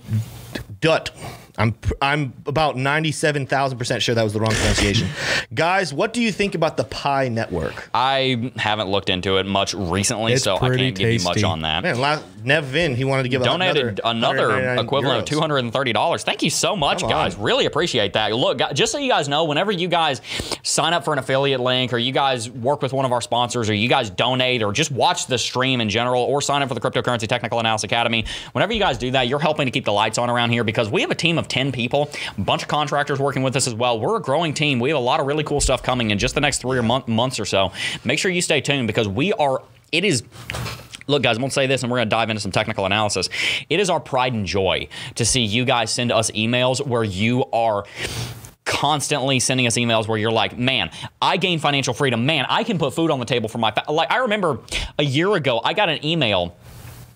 [0.80, 1.10] Dut.
[1.60, 5.10] I'm I'm about ninety seven thousand percent sure that was the wrong pronunciation.
[5.54, 7.90] Guys, what do you think about the Pi network?
[7.94, 11.62] I haven't looked into it much recently, It's so I can't give you much on
[11.62, 11.84] that.
[11.84, 15.72] Man, last, Nev Vin, he wanted to give donated another, another, equivalent euros.
[15.74, 16.24] of $230.
[16.24, 17.36] Thank you so much, Come guys.
[17.36, 17.42] on.
[17.42, 18.34] Really appreciate that.
[18.34, 20.22] Look, just so you guys know, whenever you guys
[20.64, 23.70] sign up for an affiliate link or you guys work with one of our sponsors
[23.70, 26.74] or you guys donate or just watch the stream in general or sign up for
[26.76, 29.92] the Cryptocurrency Technical Analysis Academy, whenever you guys do that, you're helping to keep the
[29.92, 32.68] lights on around here because we have a team of 10 people, a bunch of
[32.68, 34.00] contractors working with us as well.
[34.00, 34.80] We're a growing team.
[34.80, 36.84] We have a lot of really cool stuff coming in just the next three or
[36.84, 37.72] month, months or so.
[38.04, 40.24] Make sure you stay tuned because we are, it is
[41.08, 42.86] Look, guys, I'm going to say this and we're going to dive into some technical
[42.86, 43.30] analysis.
[43.68, 47.46] It is our pride and joy to see you guys send us emails where you
[47.46, 47.84] are
[48.64, 52.28] constantly sending us emails where you're like, man, I gained financial freedom.
[52.28, 54.12] Man, I can put food on the table for my like.
[54.12, 54.60] I remember
[55.00, 56.56] a year ago, I got an email.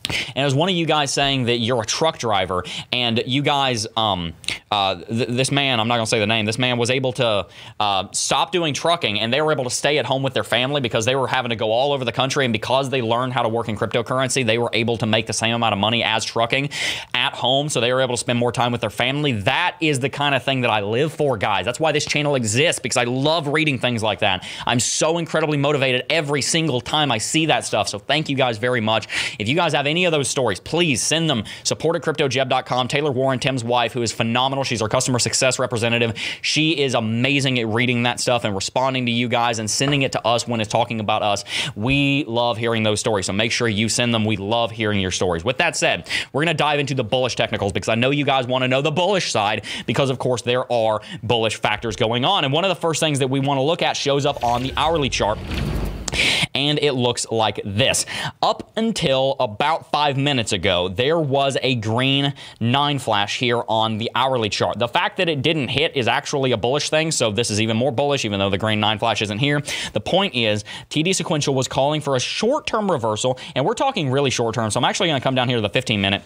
[0.09, 3.41] And it was one of you guys saying that you're a truck driver, and you
[3.41, 4.33] guys, um,
[4.71, 7.47] uh, th- this man, I'm not gonna say the name, this man was able to
[7.79, 10.81] uh, stop doing trucking, and they were able to stay at home with their family
[10.81, 13.43] because they were having to go all over the country, and because they learned how
[13.43, 16.25] to work in cryptocurrency, they were able to make the same amount of money as
[16.25, 16.69] trucking
[17.13, 19.31] at home, so they were able to spend more time with their family.
[19.31, 21.65] That is the kind of thing that I live for, guys.
[21.65, 24.45] That's why this channel exists because I love reading things like that.
[24.65, 27.87] I'm so incredibly motivated every single time I see that stuff.
[27.87, 29.07] So thank you guys very much.
[29.39, 31.43] If you guys have any of those stories, please send them.
[31.63, 32.87] Support at cryptojeb.com.
[32.87, 34.63] Taylor Warren, Tim's wife, who is phenomenal.
[34.63, 36.17] She's our customer success representative.
[36.41, 40.11] She is amazing at reading that stuff and responding to you guys and sending it
[40.13, 41.45] to us when it's talking about us.
[41.75, 43.27] We love hearing those stories.
[43.27, 44.25] So make sure you send them.
[44.25, 45.45] We love hearing your stories.
[45.45, 48.25] With that said, we're going to dive into the bullish technicals because I know you
[48.25, 52.25] guys want to know the bullish side because, of course, there are bullish factors going
[52.25, 52.43] on.
[52.43, 54.63] And one of the first things that we want to look at shows up on
[54.63, 55.37] the hourly chart
[56.55, 58.05] and it looks like this.
[58.41, 64.09] Up until about five minutes ago, there was a green nine flash here on the
[64.15, 64.79] hourly chart.
[64.79, 67.77] The fact that it didn't hit is actually a bullish thing, so this is even
[67.77, 69.61] more bullish, even though the green nine flash isn't here.
[69.93, 74.09] The point is, TD Sequential was calling for a short term reversal, and we're talking
[74.09, 76.23] really short term, so I'm actually going to come down here to the 15 minute.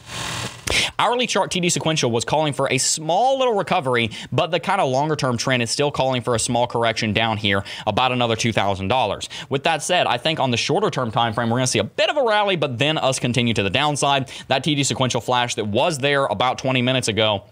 [1.00, 4.90] Hourly chart TD sequential was calling for a small little recovery, but the kind of
[4.90, 9.30] longer term trend is still calling for a small correction down here, about another $2,000.
[9.50, 11.80] With that said, I think on the shorter term time frame, we're going to see
[11.80, 14.32] a bit of a rally, but then us continue to the downside.
[14.48, 17.44] That TD sequential flash that was there about 20 minutes ago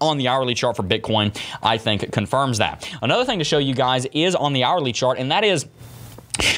[0.00, 2.88] on the hourly chart for Bitcoin, I think confirms that.
[3.02, 5.66] Another thing to show you guys is on the hourly chart, and that is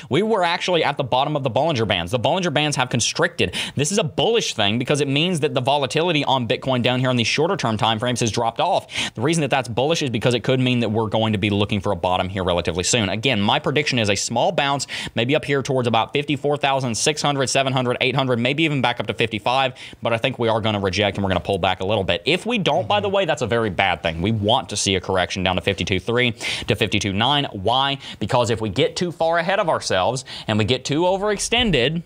[0.09, 2.13] we were actually at the bottom of the Bollinger Bands.
[2.13, 3.55] The Bollinger Bands have constricted.
[3.77, 7.11] This is a bullish thing because it means that the volatility on Bitcoin down here
[7.11, 8.87] on these shorter term time frames has dropped off.
[9.15, 11.51] The reason that that's bullish is because it could mean that we're going to be
[11.51, 13.09] looking for a bottom here relatively soon.
[13.09, 18.39] Again, my prediction is a small bounce, maybe up here towards about 54,600, 700, 800,
[18.39, 21.25] maybe even back up to 55, but I think we are going to reject and
[21.25, 22.23] we're going to pull back a little bit.
[22.25, 24.23] If we don't, by the way, that's a very bad thing.
[24.23, 27.55] We want to see a correction down to 52.3 to 52.9.
[27.55, 27.99] Why?
[28.19, 32.03] Because if we get too far ahead of ourselves and we get too overextended,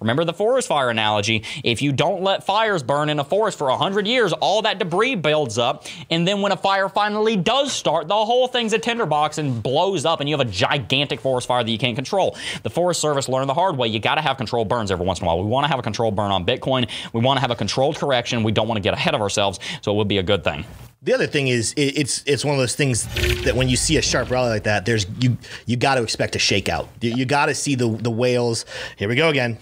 [0.00, 1.44] Remember the forest fire analogy.
[1.64, 5.16] If you don't let fires burn in a forest for 100 years, all that debris
[5.16, 5.86] builds up.
[6.10, 10.04] And then when a fire finally does start, the whole thing's a tinderbox and blows
[10.04, 12.36] up, and you have a gigantic forest fire that you can't control.
[12.62, 13.88] The Forest Service learned the hard way.
[13.88, 15.42] You got to have controlled burns every once in a while.
[15.42, 16.88] We want to have a controlled burn on Bitcoin.
[17.12, 18.42] We want to have a controlled correction.
[18.42, 20.64] We don't want to get ahead of ourselves, so it would be a good thing.
[21.04, 23.06] The other thing is it, it's it's one of those things
[23.44, 25.36] that when you see a sharp rally like that, there's you
[25.66, 26.86] you got to expect a shakeout.
[27.00, 28.64] You, you got to see the the whales.
[28.96, 29.58] Here we go again.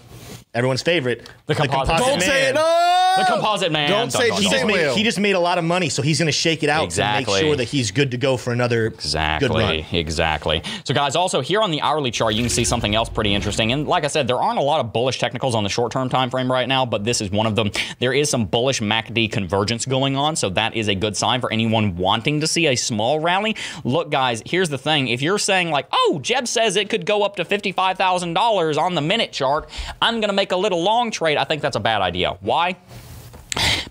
[0.53, 1.97] Everyone's favorite, The composite.
[1.97, 2.21] Don't Man.
[2.21, 2.55] say it.
[2.55, 3.15] No.
[3.17, 3.89] The composite man.
[3.89, 4.29] Don't say.
[4.29, 6.17] Dun, He dun, say just, made, he just made a lot of money, so he's
[6.17, 7.33] going to shake it out to Exactly.
[7.33, 9.75] make sure that he's good to go for another good run.
[9.75, 9.99] Exactly.
[9.99, 10.63] Exactly.
[10.85, 13.71] So, guys, also here on the hourly chart, you can see something else pretty interesting.
[13.73, 16.29] And like I said, there aren't a lot of bullish technicals on the short-term time
[16.29, 17.71] frame right now, but this is one of them.
[17.99, 21.51] There is some bullish MACD convergence going on, so that is a good sign for
[21.51, 23.55] anyone wanting to see a small rally.
[23.83, 27.23] Look, guys, here's the thing: if you're saying like, "Oh, Jeb says it could go
[27.23, 29.69] up to fifty-five thousand dollars on the minute chart,"
[30.01, 31.37] I'm going to make a little long trade.
[31.37, 32.35] I think that's a bad idea.
[32.41, 32.75] Why?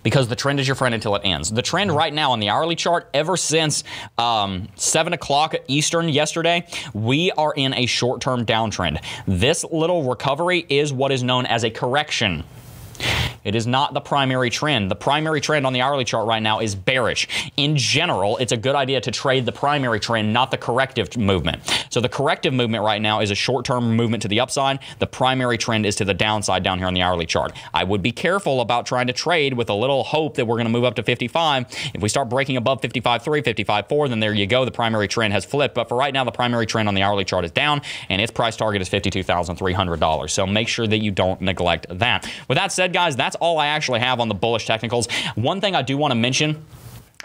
[0.03, 1.49] because the trend is your friend until it ends.
[1.49, 3.83] The trend right now on the hourly chart, ever since
[4.17, 9.01] um, 7 o'clock Eastern yesterday, we are in a short term downtrend.
[9.27, 12.43] This little recovery is what is known as a correction.
[13.43, 14.91] It is not the primary trend.
[14.91, 17.27] The primary trend on the hourly chart right now is bearish.
[17.57, 21.61] In general, it's a good idea to trade the primary trend, not the corrective movement.
[21.89, 24.79] So the corrective movement right now is a short-term movement to the upside.
[24.99, 27.53] The primary trend is to the downside down here on the hourly chart.
[27.73, 30.67] I would be careful about trying to trade with a little hope that we're going
[30.67, 31.65] to move up to 55.
[31.93, 34.65] If we start breaking above 55.3, 55.4, then there you go.
[34.65, 35.75] The primary trend has flipped.
[35.75, 38.31] But for right now, the primary trend on the hourly chart is down, and its
[38.31, 40.29] price target is $52,300.
[40.29, 42.31] So make sure that you don't neglect that.
[42.47, 45.07] With that said, guys, that's all I actually have on the bullish technicals.
[45.35, 46.65] One thing I do want to mention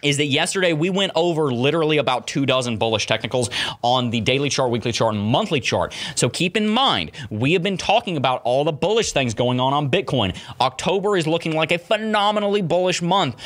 [0.03, 3.51] is that yesterday we went over literally about two dozen bullish technicals
[3.83, 5.95] on the daily chart, weekly chart, and monthly chart.
[6.15, 9.73] So keep in mind, we have been talking about all the bullish things going on
[9.73, 10.37] on Bitcoin.
[10.61, 13.37] October is looking like a phenomenally bullish month.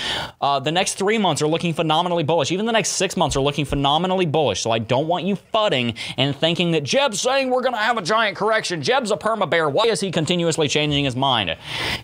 [0.41, 2.51] Uh, the next three months are looking phenomenally bullish.
[2.51, 4.61] Even the next six months are looking phenomenally bullish.
[4.61, 7.99] So I don't want you fudding and thinking that Jeb's saying we're going to have
[7.99, 8.83] a giant correction.
[8.83, 9.69] Jeb's a perma bear.
[9.69, 11.57] Why is he continuously changing his mind?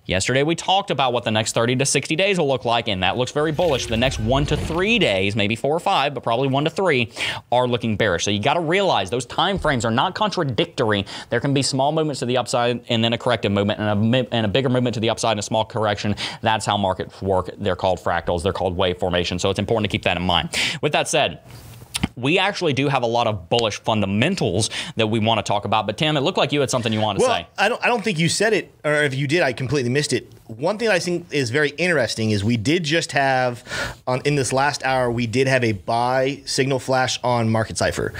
[0.04, 3.02] Yesterday we talked about what the next 30 to 60 days will look like, and
[3.02, 3.86] that looks very bullish.
[3.86, 7.10] The next one to three days, maybe four or five, but probably one to three,
[7.50, 8.24] are looking bearish.
[8.24, 11.04] So you got to realize those time frames are not contradictory.
[11.30, 14.34] There can be small movements to the upside and then a corrective movement and a,
[14.34, 16.14] and a bigger movement to the upside and a small correction.
[16.42, 17.50] That's how markets work.
[17.58, 18.44] They're called fractals.
[18.44, 19.40] They're called wave formation.
[19.40, 20.56] So it's important to keep that in mind.
[20.80, 21.40] With that said,
[22.14, 25.86] we actually do have a lot of bullish fundamentals that we want to talk about.
[25.86, 27.48] But Tim, it looked like you had something you wanted well, to say.
[27.58, 27.84] I don't.
[27.84, 30.32] I don't think you said it, or if you did, I completely missed it.
[30.46, 33.64] One thing I think is very interesting is we did just have
[34.06, 38.12] on in this last hour we did have a buy signal flash on Market Cipher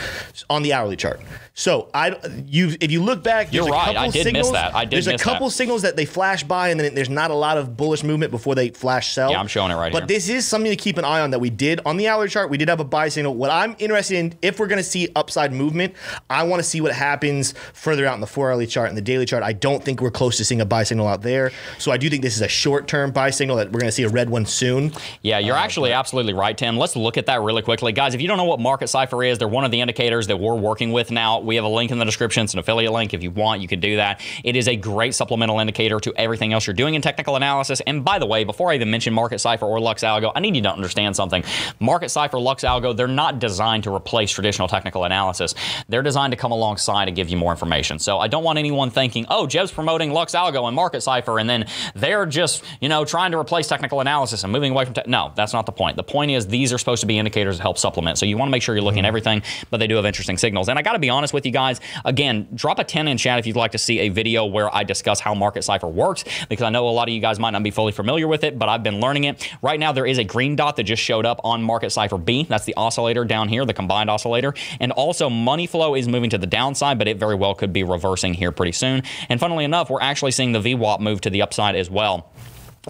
[0.51, 1.21] on the hourly chart.
[1.59, 2.15] So I
[2.47, 3.85] you if you look back, You're there's a right.
[3.87, 4.75] couple I did miss signals, that.
[4.75, 5.55] I did There's a couple that.
[5.55, 8.55] signals that they flash by, and then there's not a lot of bullish movement before
[8.55, 9.31] they flash sell.
[9.31, 10.01] Yeah, I'm showing it right now.
[10.01, 10.19] but here.
[10.19, 12.51] this is something to keep an eye on that we did on the hourly chart.
[12.51, 13.35] We did have a buy signal.
[13.35, 15.95] What I'm interested in, if we're going to see upside movement,
[16.29, 19.01] I want to see what happens further out in the four hourly chart and the
[19.03, 19.43] daily chart.
[19.43, 21.53] I don't think we're close to seeing a buy signal out there.
[21.79, 23.93] So I do think this is a short term buy signal that we're going to
[23.93, 24.93] see a red one soon.
[25.23, 26.77] Yeah, you're uh, actually absolutely right, Tim.
[26.77, 27.93] Let's look at that really quickly.
[27.93, 30.39] Guys, if you don't know what Market Cipher is, they're one of the indicators that
[30.39, 31.46] we're working with now.
[31.47, 32.45] We have a link in the description.
[32.45, 33.15] It's an affiliate link.
[33.15, 34.21] If you want, you can do that.
[34.43, 37.81] It is a great supplemental indicator to everything else you're doing in technical analysis.
[37.87, 40.57] And by the way, before I even mention Market Cipher or Lux Algo, I need
[40.57, 41.45] you to understand something.
[41.79, 45.55] Market Cipher, Lux Algo, they're not designed to replace traditional technical analysis.
[45.89, 47.99] They're designed to come alongside and give you more information.
[48.01, 51.49] So I don't want anyone thinking, oh, Jeb's promoting Lux Algo and Market Cipher, and
[51.49, 55.07] then they're just, you know, trying to replace technical analysis and moving away from tech.
[55.07, 55.97] No, that's not the point.
[55.97, 58.19] The point is these are supposed to be indicators that help supplement.
[58.19, 59.09] So you want to make sure you're looking at hmm.
[59.09, 60.69] everything, but they do have interesting signals.
[60.69, 61.81] And I got to be honest with you guys.
[62.05, 64.85] Again, drop a 10 in chat if you'd like to see a video where I
[64.85, 67.63] discuss how Market Cipher works, because I know a lot of you guys might not
[67.63, 69.53] be fully familiar with it, but I've been learning it.
[69.61, 72.45] Right now, there is a green dot that just showed up on Market Cipher B.
[72.45, 74.55] That's the oscillator down here, the combined oscillator.
[74.81, 77.83] And also, money flow is moving to the downside, but it very well could be
[77.83, 79.03] reversing here pretty soon.
[79.29, 82.31] And funnily enough, we're actually seeing the VWAP move to the upside as well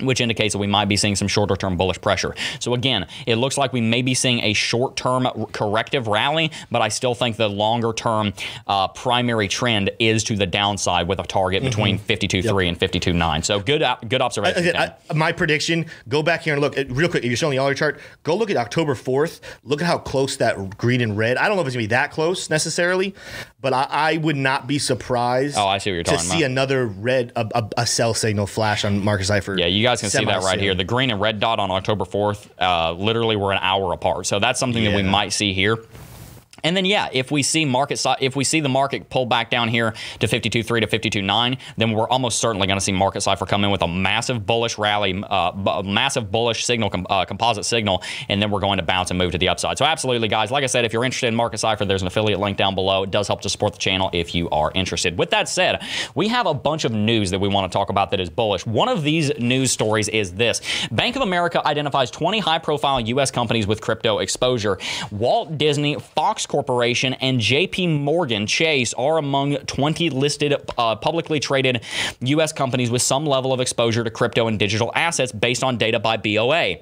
[0.03, 2.35] which indicates that we might be seeing some shorter term bullish pressure.
[2.59, 6.83] So again, it looks like we may be seeing a short term corrective rally, but
[6.83, 8.33] I still think the longer term
[8.67, 13.45] uh, primary trend is to the downside with a target between 52.3 and 52.9.
[13.45, 14.63] So good good observation.
[14.63, 14.77] Tim.
[14.77, 17.25] I, my prediction: go back here and look at, real quick.
[17.25, 19.41] If you're showing the hourly chart, go look at October 4th.
[19.65, 21.37] Look at how close that green and red.
[21.37, 23.15] I don't know if it's gonna be that close necessarily,
[23.67, 25.59] but I, I would not be surprised.
[25.59, 28.15] Oh, I see what you're talking to talking see another red a, a, a sell
[28.15, 29.59] signal flash on Market Cipher.
[29.59, 30.77] Yeah, you guys can see that right here.
[30.77, 34.27] The green and red dot on October 4th uh, literally were an hour apart.
[34.27, 35.11] So that's something that we Yeah.
[35.11, 35.79] might see here.
[36.67, 39.69] And then yeah, if we see market if we see the market pull back down
[39.69, 43.63] here to 52.3 to 52.9, then we're almost certainly going to see market cipher come
[43.63, 48.43] in with a massive bullish rally, uh, massive bullish signal, com- uh, composite signal, and
[48.43, 49.79] then we're going to bounce and move to the upside.
[49.79, 50.51] So absolutely, guys.
[50.51, 53.05] Like I said, if you're interested in market cipher, there's an affiliate link down below.
[53.05, 55.17] It does help to support the channel if you are interested.
[55.17, 55.81] With that said,
[56.17, 58.67] we have a bunch of news that we want to talk about that is bullish.
[58.67, 63.31] One of these news stories is this: Bank of America identifies 20 high-profile U.S.
[63.31, 64.79] companies with crypto exposure.
[65.13, 67.87] Walt Disney, Fox Corporation, and J.P.
[67.89, 71.83] Morgan Chase are among 20 listed uh, publicly traded
[72.21, 72.51] U.S.
[72.55, 76.17] companies with some level of exposure to crypto and digital assets based on data by
[76.17, 76.77] BOA.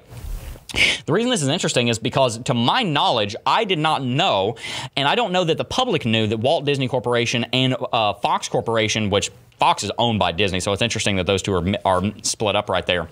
[1.05, 4.55] The reason this is interesting is because, to my knowledge, I did not know,
[4.95, 8.47] and I don't know that the public knew that Walt Disney Corporation and uh, Fox
[8.47, 12.01] Corporation, which Fox is owned by Disney, so it's interesting that those two are, are
[12.21, 13.09] split up right there.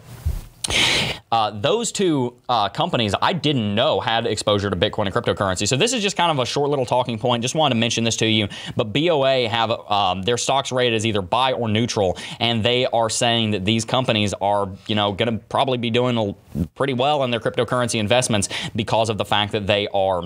[1.32, 5.68] Uh, those two uh, companies I didn't know had exposure to Bitcoin and cryptocurrency.
[5.68, 7.42] So this is just kind of a short little talking point.
[7.42, 8.48] Just wanted to mention this to you.
[8.76, 13.10] But BOA have um, their stocks rated as either buy or neutral, and they are
[13.10, 16.36] saying that these companies are, you know, going to probably be doing
[16.76, 20.24] pretty well in their cryptocurrency investments because of the fact that they are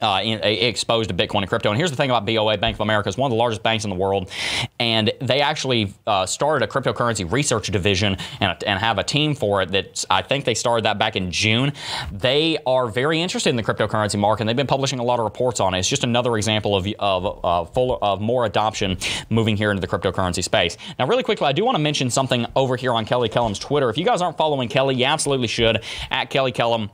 [0.00, 1.70] uh, in, uh, exposed to Bitcoin and crypto.
[1.70, 3.84] And here's the thing about BOA, Bank of America, is one of the largest banks
[3.84, 4.30] in the world,
[4.78, 9.62] and they actually uh, started a cryptocurrency research division and, and have a team for
[9.62, 9.70] it.
[9.70, 11.72] That I think they started that back in June.
[12.12, 15.24] They are very interested in the cryptocurrency market, and they've been publishing a lot of
[15.24, 15.78] reports on it.
[15.78, 18.98] It's just another example of of uh, full of more adoption
[19.30, 20.76] moving here into the cryptocurrency space.
[20.98, 23.90] Now, really quickly, I do want to mention something over here on Kelly Kellum's Twitter.
[23.90, 25.82] If you guys aren't following Kelly, you absolutely should.
[26.10, 26.90] At Kelly Kellum.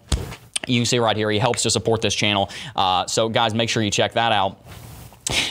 [0.67, 2.51] You can see right here, he helps to support this channel.
[2.77, 4.59] Uh, so, guys, make sure you check that out.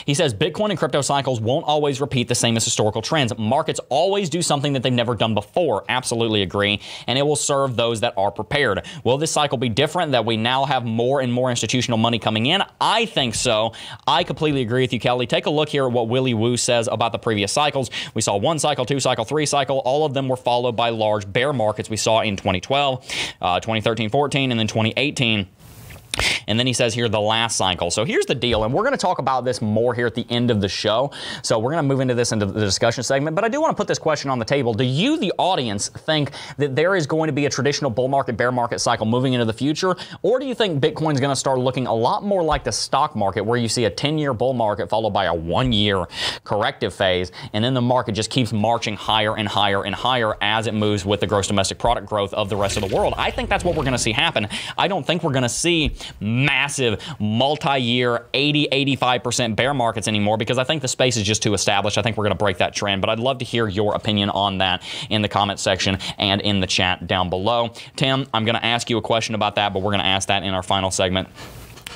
[0.04, 3.36] He says Bitcoin and crypto cycles won't always repeat the same as historical trends.
[3.38, 5.84] Markets always do something that they've never done before.
[5.88, 6.80] Absolutely agree.
[7.06, 8.84] And it will serve those that are prepared.
[9.04, 12.46] Will this cycle be different that we now have more and more institutional money coming
[12.46, 12.62] in?
[12.80, 13.72] I think so.
[14.06, 15.26] I completely agree with you, Kelly.
[15.26, 17.90] Take a look here at what Willy Woo says about the previous cycles.
[18.14, 19.78] We saw one cycle, two cycle, three cycle.
[19.84, 23.06] All of them were followed by large bear markets we saw in 2012,
[23.40, 25.48] uh, 2013 14, and then 2018.
[26.46, 27.90] And then he says here the last cycle.
[27.90, 30.26] So here's the deal, and we're going to talk about this more here at the
[30.28, 31.10] end of the show.
[31.42, 33.34] So we're going to move into this into the discussion segment.
[33.34, 34.74] But I do want to put this question on the table.
[34.74, 38.36] Do you, the audience, think that there is going to be a traditional bull market,
[38.36, 39.96] bear market cycle moving into the future?
[40.22, 43.16] Or do you think Bitcoin's going to start looking a lot more like the stock
[43.16, 46.04] market, where you see a 10 year bull market followed by a one year
[46.44, 50.66] corrective phase, and then the market just keeps marching higher and higher and higher as
[50.66, 53.14] it moves with the gross domestic product growth of the rest of the world?
[53.16, 54.48] I think that's what we're going to see happen.
[54.76, 60.58] I don't think we're going to see massive multi-year 80 85% bear markets anymore because
[60.58, 61.98] I think the space is just too established.
[61.98, 64.30] I think we're going to break that trend, but I'd love to hear your opinion
[64.30, 67.70] on that in the comment section and in the chat down below.
[67.96, 70.28] Tim, I'm going to ask you a question about that, but we're going to ask
[70.28, 71.28] that in our final segment.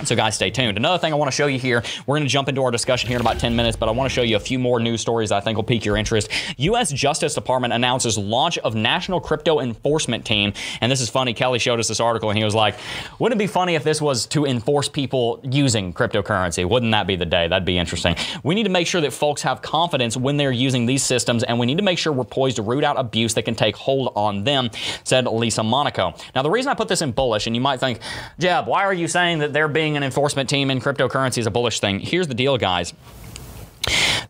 [0.05, 0.76] So guys, stay tuned.
[0.76, 3.09] Another thing I want to show you here, we're going to jump into our discussion
[3.09, 5.01] here in about 10 minutes, but I want to show you a few more news
[5.01, 6.28] stories I think will pique your interest.
[6.59, 6.92] U.S.
[6.92, 10.53] Justice Department announces launch of National Crypto Enforcement Team.
[10.80, 11.32] And this is funny.
[11.32, 12.76] Kelly showed us this article and he was like,
[13.18, 16.68] wouldn't it be funny if this was to enforce people using cryptocurrency?
[16.68, 17.49] Wouldn't that be the day?
[17.49, 18.16] That'd be interesting.
[18.42, 21.59] We need to make sure that folks have confidence when they're using these systems, and
[21.59, 24.12] we need to make sure we're poised to root out abuse that can take hold
[24.16, 24.70] on them,
[25.05, 26.14] said Lisa Monaco.
[26.34, 28.01] Now, the reason I put this in bullish, and you might think,
[28.38, 31.51] Jeb, why are you saying that they're being an enforcement team in cryptocurrency is a
[31.51, 32.01] bullish thing.
[32.01, 32.95] Here's the deal, guys.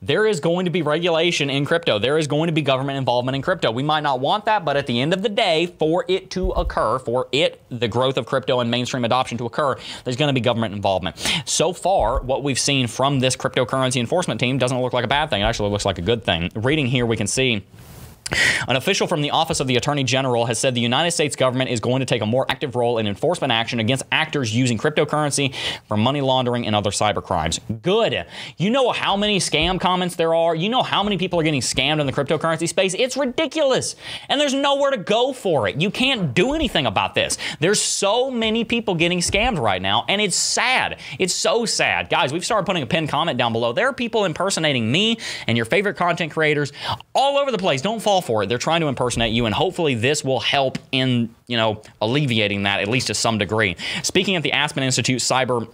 [0.02, 1.98] There is going to be regulation in crypto.
[1.98, 3.70] There is going to be government involvement in crypto.
[3.70, 6.50] We might not want that, but at the end of the day, for it to
[6.50, 10.34] occur, for it, the growth of crypto and mainstream adoption to occur, there's going to
[10.34, 11.16] be government involvement.
[11.46, 15.30] So far, what we've seen from this cryptocurrency enforcement team doesn't look like a bad
[15.30, 15.40] thing.
[15.40, 16.50] It actually looks like a good thing.
[16.54, 17.64] Reading here, we can see
[18.68, 21.70] an official from the Office of the Attorney General has said the United States government
[21.70, 25.54] is going to take a more active role in enforcement action against actors using cryptocurrency
[25.86, 27.60] for money laundering and other cyber crimes.
[27.82, 28.26] Good.
[28.56, 30.54] You know how many scam comments there are?
[30.54, 32.94] You know how many people are getting scammed in the cryptocurrency space?
[32.94, 33.96] It's ridiculous.
[34.28, 35.80] And there's nowhere to go for it.
[35.80, 37.38] You can't do anything about this.
[37.60, 40.98] There's so many people getting scammed right now, and it's sad.
[41.18, 42.10] It's so sad.
[42.10, 43.72] Guys, we've started putting a pinned comment down below.
[43.72, 46.72] There are people impersonating me and your favorite content creators
[47.14, 47.82] all over the place.
[47.82, 48.48] Don't fall fall for it.
[48.48, 52.80] They're trying to impersonate you, and hopefully this will help in, you know, alleviating that
[52.80, 53.76] at least to some degree.
[54.02, 55.68] Speaking at the Aspen Institute Cyber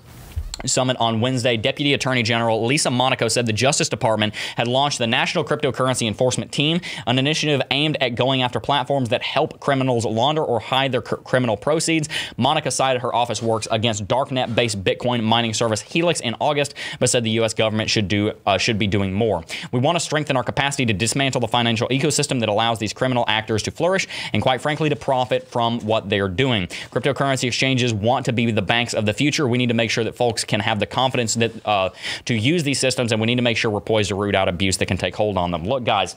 [0.66, 5.06] Summit on Wednesday, Deputy Attorney General Lisa Monaco said the Justice Department had launched the
[5.06, 10.42] National Cryptocurrency Enforcement Team, an initiative aimed at going after platforms that help criminals launder
[10.42, 12.08] or hide their cr- criminal proceeds.
[12.36, 17.24] Monaco cited her office works against darknet-based Bitcoin mining service Helix in August, but said
[17.24, 17.54] the U.S.
[17.54, 19.44] government should do uh, should be doing more.
[19.72, 23.24] We want to strengthen our capacity to dismantle the financial ecosystem that allows these criminal
[23.28, 26.66] actors to flourish and, quite frankly, to profit from what they are doing.
[26.90, 29.46] Cryptocurrency exchanges want to be the banks of the future.
[29.46, 31.88] We need to make sure that folks can have the confidence that uh,
[32.26, 34.48] to use these systems, and we need to make sure we're poised to root out
[34.48, 35.64] abuse that can take hold on them.
[35.64, 36.14] Look, guys.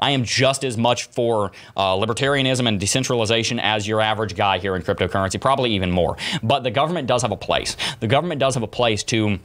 [0.00, 4.74] I am just as much for uh, libertarianism and decentralization as your average guy here
[4.74, 6.16] in cryptocurrency, probably even more.
[6.42, 7.76] But the government does have a place.
[8.00, 9.38] The government does have a place to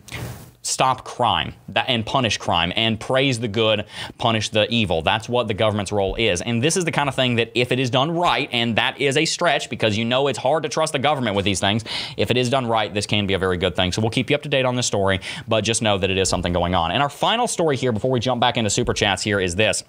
[0.65, 3.85] stop crime and punish crime and praise the good,
[4.17, 5.03] punish the evil.
[5.03, 6.41] That's what the government's role is.
[6.41, 8.99] And this is the kind of thing that if it is done right, and that
[8.99, 11.85] is a stretch because you know it's hard to trust the government with these things,
[12.17, 13.91] if it is done right, this can be a very good thing.
[13.91, 16.17] So we'll keep you up to date on this story, but just know that it
[16.17, 16.91] is something going on.
[16.91, 19.83] And our final story here before we jump back into super chats here is this.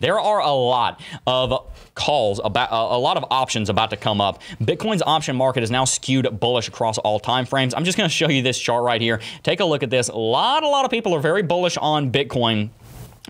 [0.00, 4.42] There are a lot of calls about a lot of options about to come up.
[4.60, 7.72] Bitcoin's option market is now skewed bullish across all time frames.
[7.74, 9.20] I'm just going to show you this chart right here.
[9.42, 10.08] Take a look at this.
[10.08, 12.70] A lot, a lot of people are very bullish on Bitcoin.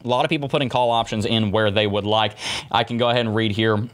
[0.03, 2.37] A lot of people putting call options in where they would like.
[2.71, 3.89] I can go ahead and read here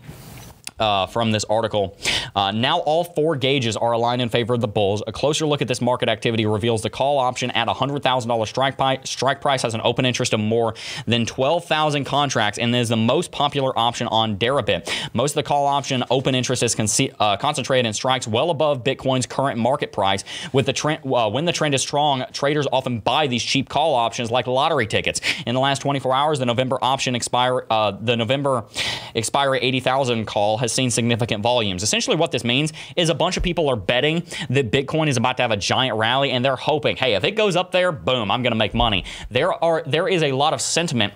[0.81, 1.97] uh, from this article.
[2.35, 5.03] Uh, now all four gauges are aligned in favor of the bulls.
[5.07, 9.01] A closer look at this market activity reveals the call option at $100,000 strike, pi-
[9.05, 10.75] strike price has an open interest of more
[11.07, 14.91] than 12,000 contracts and is the most popular option on Deribit.
[15.13, 16.75] Most of the call option open interest is
[17.19, 20.25] uh, concentrated in strikes well above Bitcoin's current market price.
[20.53, 23.95] With the trend, uh, when the trend is strong, traders often buy these cheap call
[23.95, 25.21] options like lottery tickets.
[25.47, 28.65] In the last 24 hours, the November option expire, uh, the November
[29.15, 31.83] expiry 80,000 call has has seen significant volumes.
[31.83, 35.37] Essentially, what this means is a bunch of people are betting that Bitcoin is about
[35.37, 38.31] to have a giant rally, and they're hoping, hey, if it goes up there, boom,
[38.31, 39.05] I'm going to make money.
[39.31, 41.13] There are there is a lot of sentiment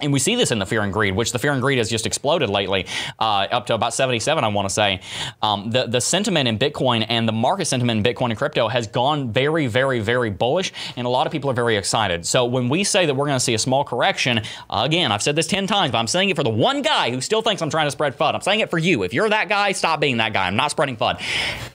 [0.00, 1.88] And we see this in the fear and greed, which the fear and greed has
[1.88, 2.84] just exploded lately,
[3.20, 5.00] uh, up to about 77, I want to say.
[5.40, 8.88] Um, the, the sentiment in Bitcoin and the market sentiment in Bitcoin and crypto has
[8.88, 12.26] gone very, very, very bullish, and a lot of people are very excited.
[12.26, 15.36] So when we say that we're going to see a small correction, again, I've said
[15.36, 17.70] this 10 times, but I'm saying it for the one guy who still thinks I'm
[17.70, 18.34] trying to spread FUD.
[18.34, 19.04] I'm saying it for you.
[19.04, 20.48] If you're that guy, stop being that guy.
[20.48, 21.22] I'm not spreading FUD.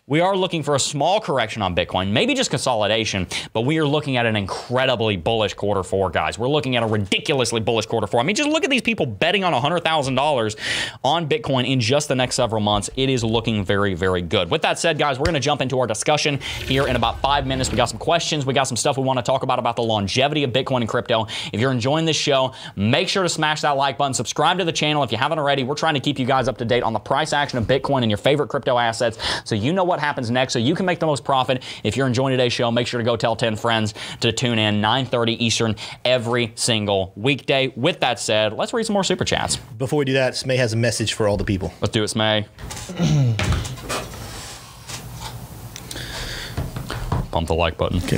[0.07, 3.85] We are looking for a small correction on Bitcoin, maybe just consolidation, but we are
[3.85, 6.37] looking at an incredibly bullish quarter four, guys.
[6.37, 9.43] We're looking at a ridiculously bullish quarter I mean, just look at these people betting
[9.43, 10.55] on $100,000
[11.03, 12.89] on Bitcoin in just the next several months.
[12.95, 14.49] It is looking very, very good.
[14.49, 17.45] With that said, guys, we're going to jump into our discussion here in about five
[17.45, 17.69] minutes.
[17.69, 18.45] We got some questions.
[18.45, 20.89] We got some stuff we want to talk about about the longevity of Bitcoin and
[20.89, 21.27] crypto.
[21.53, 24.13] If you're enjoying this show, make sure to smash that like button.
[24.13, 25.63] Subscribe to the channel if you haven't already.
[25.63, 28.01] We're trying to keep you guys up to date on the price action of Bitcoin
[28.01, 30.99] and your favorite crypto assets so you know what happens next so you can make
[30.99, 31.63] the most profit.
[31.83, 34.81] If you're enjoying today's show, make sure to go tell 10 friends to tune in
[34.81, 37.73] 9:30 Eastern every single weekday.
[37.75, 39.57] With that said, let's read some more super chats.
[39.57, 41.73] Before we do that, Smay has a message for all the people.
[41.81, 42.45] Let's do it, Smay.
[47.31, 47.97] Pump the like button.
[47.99, 48.17] Okay.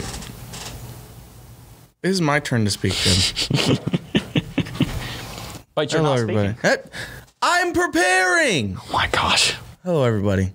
[2.02, 3.78] This is my turn to speak then.
[5.78, 6.54] Wait, you're Hello, not everybody.
[6.58, 6.92] speaking.
[7.42, 8.78] I'm preparing.
[8.78, 9.56] Oh my gosh.
[9.84, 10.54] Hello, everybody.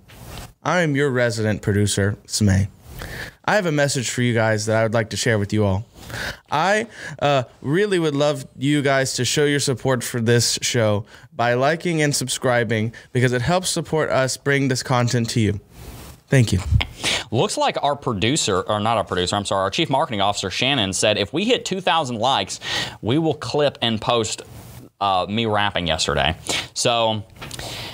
[0.62, 2.68] I am your resident producer, Smay.
[3.44, 5.64] I have a message for you guys that I would like to share with you
[5.64, 5.84] all.
[6.50, 6.86] I
[7.18, 11.04] uh, really would love you guys to show your support for this show
[11.34, 15.60] by liking and subscribing because it helps support us bring this content to you.
[16.28, 16.60] Thank you.
[17.30, 20.92] Looks like our producer, or not our producer, I'm sorry, our chief marketing officer, Shannon,
[20.92, 22.60] said if we hit 2,000 likes,
[23.00, 24.42] we will clip and post
[25.00, 26.36] uh, me rapping yesterday.
[26.74, 27.24] So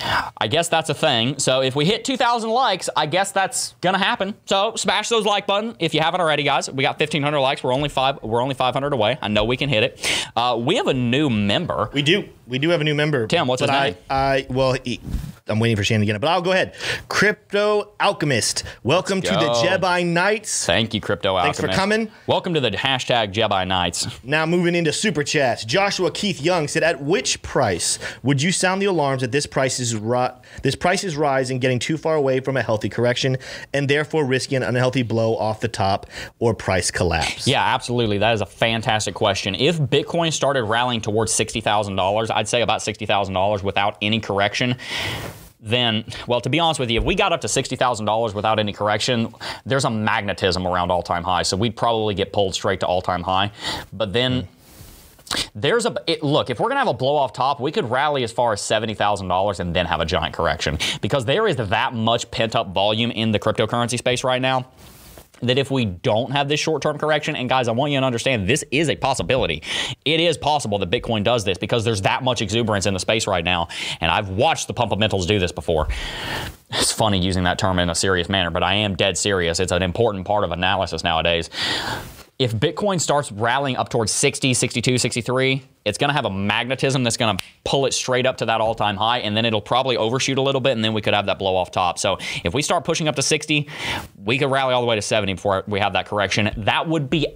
[0.03, 1.39] I guess that's a thing.
[1.39, 4.35] So if we hit 2,000 likes, I guess that's gonna happen.
[4.45, 6.69] So smash those like button if you haven't already, guys.
[6.69, 7.63] We got 1,500 likes.
[7.63, 8.21] We're only five.
[8.21, 9.17] We're only 500 away.
[9.21, 10.25] I know we can hit it.
[10.35, 11.89] Uh, we have a new member.
[11.93, 12.27] We do.
[12.47, 13.25] We do have a new member.
[13.27, 13.95] Tim, what's his but name?
[14.09, 14.99] I, I well, he,
[15.47, 16.73] I'm waiting for Shannon to get it, but I'll go ahead.
[17.07, 18.63] Crypto Alchemist.
[18.83, 19.53] Welcome to the.
[19.63, 20.65] Jedi Knights.
[20.65, 21.61] Thank you, Crypto Alchemist.
[21.61, 22.11] Thanks for coming.
[22.27, 24.07] Welcome to the hashtag Jedi Knights.
[24.23, 25.63] Now moving into super chats.
[25.63, 29.79] Joshua Keith Young said, "At which price would you sound the alarms that this price
[29.79, 30.29] is ri-
[30.61, 33.37] this price is rising, getting too far away from a healthy correction,
[33.73, 36.07] and therefore risking an unhealthy blow off the top
[36.39, 38.17] or price collapse?" Yeah, absolutely.
[38.17, 39.55] That is a fantastic question.
[39.55, 44.75] If Bitcoin started rallying towards $60,000, I'd say about $60,000 without any correction,
[45.59, 48.73] then, well, to be honest with you, if we got up to $60,000 without any
[48.73, 49.33] correction,
[49.65, 51.43] there's a magnetism around all time high.
[51.43, 53.51] So we'd probably get pulled straight to all time high.
[53.93, 54.47] But then.
[55.55, 56.49] There's a it, look.
[56.49, 58.93] If we're gonna have a blow off top, we could rally as far as seventy
[58.93, 60.77] thousand dollars and then have a giant correction.
[61.01, 64.67] Because there is that much pent up volume in the cryptocurrency space right now
[65.41, 68.47] that if we don't have this short-term correction and guys i want you to understand
[68.47, 69.61] this is a possibility.
[70.05, 73.27] It is possible that bitcoin does this because there's that much exuberance in the space
[73.27, 73.67] right now.
[73.99, 75.87] And i've watched the pumpamentals do this before.
[76.71, 79.59] It's funny using that term in a serious manner but i am dead serious.
[79.59, 81.49] It's an important part of analysis nowadays
[82.43, 87.03] if Bitcoin starts rallying up towards 60, 62, 63, it's going to have a magnetism
[87.03, 89.61] that's going to pull it straight up to that all time high, and then it'll
[89.61, 91.97] probably overshoot a little bit, and then we could have that blow off top.
[91.97, 93.69] So if we start pushing up to 60,
[94.23, 96.51] we could rally all the way to 70 before we have that correction.
[96.57, 97.27] That would be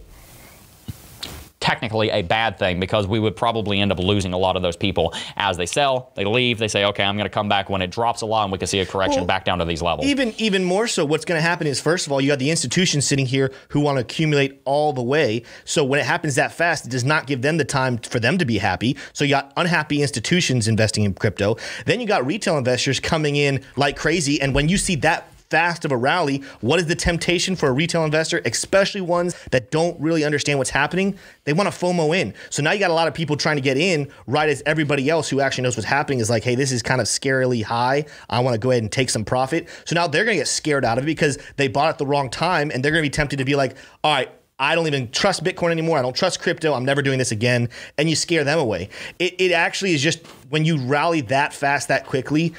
[1.68, 4.78] technically a bad thing because we would probably end up losing a lot of those
[4.78, 7.82] people as they sell, they leave, they say, okay, I'm going to come back when
[7.82, 9.82] it drops a lot, and we can see a correction Well, back down to these
[9.82, 10.08] levels.
[10.08, 12.50] Even even more so, what's going to happen is first of all, you have the
[12.50, 15.44] institutions sitting here who want to accumulate all the way.
[15.66, 18.38] So when it happens that fast, it does not give them the time for them
[18.38, 18.96] to be happy.
[19.12, 21.58] So you got unhappy institutions investing in crypto.
[21.86, 24.40] Then you got retail investors coming in like crazy.
[24.40, 27.72] And when you see that fast of a rally, what is the temptation for a
[27.72, 31.18] retail investor, especially ones that don't really understand what's happening?
[31.46, 32.34] They want to FOMO in.
[32.50, 35.10] So now you got a lot of people trying to get in right as everybody
[35.10, 38.06] else who actually knows what's happening is like, hey, this is kind of scarily high.
[38.30, 39.68] I want to go ahead and take some profit.
[39.86, 42.06] So now they're going to get scared out of it because they bought at the
[42.06, 44.30] wrong time and they're going to be tempted to be like, all right,
[44.60, 46.00] I don't even trust Bitcoin anymore.
[46.00, 46.74] I don't trust crypto.
[46.74, 47.70] I'm never doing this again.
[47.98, 48.90] And you scare them away.
[49.20, 52.56] It, it actually is just when you rally that fast, that quickly,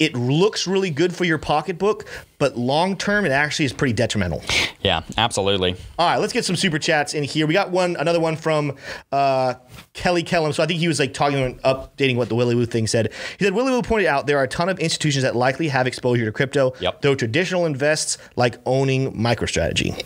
[0.00, 2.06] it looks really good for your pocketbook,
[2.38, 4.42] but long term, it actually is pretty detrimental.
[4.82, 5.76] yeah, absolutely.
[5.98, 7.46] All right, let's get some super chats in here.
[7.46, 8.76] We got one, another one from
[9.12, 9.54] uh,
[9.92, 10.52] Kelly Kellum.
[10.52, 13.12] So I think he was like talking, and updating what the Willy Woo thing said.
[13.38, 15.86] He said Willy Woo pointed out there are a ton of institutions that likely have
[15.86, 17.02] exposure to crypto, Yep.
[17.02, 20.02] though traditional invests like owning MicroStrategy.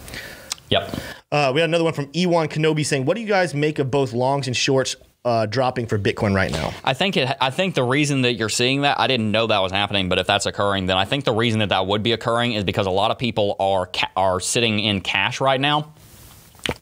[0.71, 0.95] Yep.
[1.31, 3.91] Uh, we had another one from Ewan Kenobi saying, "What do you guys make of
[3.91, 7.37] both longs and shorts uh, dropping for Bitcoin right now?" I think it.
[7.41, 10.19] I think the reason that you're seeing that, I didn't know that was happening, but
[10.19, 12.87] if that's occurring, then I think the reason that that would be occurring is because
[12.87, 15.93] a lot of people are ca- are sitting in cash right now.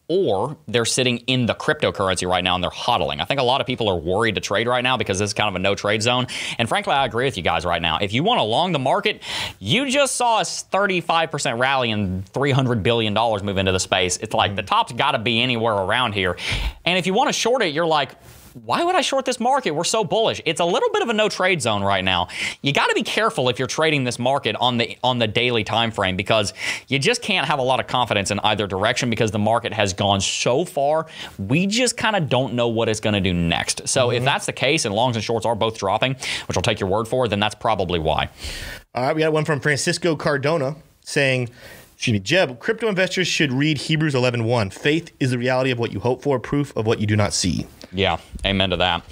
[0.09, 3.21] Or they're sitting in the cryptocurrency right now and they're hodling.
[3.21, 5.35] I think a lot of people are worried to trade right now because this is
[5.35, 6.27] kind of a no trade zone.
[6.59, 7.99] And frankly, I agree with you guys right now.
[8.01, 9.23] If you want to long the market,
[9.59, 14.17] you just saw a 35% rally and $300 billion move into the space.
[14.19, 16.37] It's like the top's got to be anywhere around here.
[16.85, 18.17] And if you want to short it, you're like,
[18.55, 19.73] why would I short this market?
[19.73, 20.41] We're so bullish.
[20.45, 22.29] It's a little bit of a no trade zone right now.
[22.61, 25.65] You got to be careful if you're trading this market on the on the daily
[25.65, 26.53] time frame because
[26.89, 29.93] you just can't have a lot of confidence in either direction because the market has
[29.93, 31.07] gone so far.
[31.39, 33.89] We just kind of don't know what it's going to do next.
[33.89, 34.25] So if mm-hmm.
[34.25, 36.15] that's the case and longs and shorts are both dropping,
[36.47, 38.29] which I'll take your word for, then that's probably why.
[38.95, 41.49] All right, we got one from Francisco Cardona saying,
[41.95, 44.73] excuse me, Jeb, crypto investors should read Hebrews 11.1.
[44.73, 47.33] Faith is the reality of what you hope for, proof of what you do not
[47.33, 47.67] see.
[47.93, 49.05] Yeah, amen to that.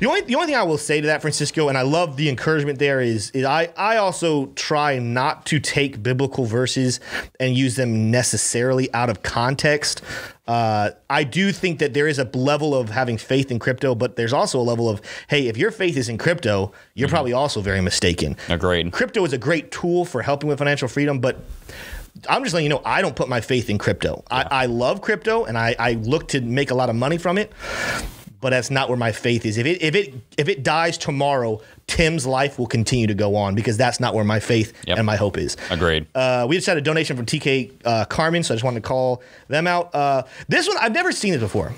[0.00, 2.28] The only the only thing I will say to that, Francisco, and I love the
[2.28, 7.00] encouragement there, is, is I, I also try not to take biblical verses
[7.40, 10.02] and use them necessarily out of context.
[10.46, 14.16] Uh, I do think that there is a level of having faith in crypto, but
[14.16, 17.60] there's also a level of, hey, if your faith is in crypto, you're probably also
[17.60, 18.36] very mistaken.
[18.48, 18.92] Agreed.
[18.92, 21.38] Crypto is a great tool for helping with financial freedom, but
[22.28, 24.22] I'm just letting you know I don't put my faith in crypto.
[24.30, 27.36] I, I love crypto and I, I look to make a lot of money from
[27.36, 27.52] it
[28.40, 29.58] but that's not where my faith is.
[29.58, 33.54] If it if it if it dies tomorrow, Tim's life will continue to go on
[33.54, 34.98] because that's not where my faith Yep.
[34.98, 35.56] and my hope is.
[35.70, 36.06] Agreed.
[36.14, 38.88] Uh, we just had a donation from TK uh, Carmen, so I just wanted to
[38.88, 39.94] call them out.
[39.94, 41.72] Uh, this one I've never seen it before.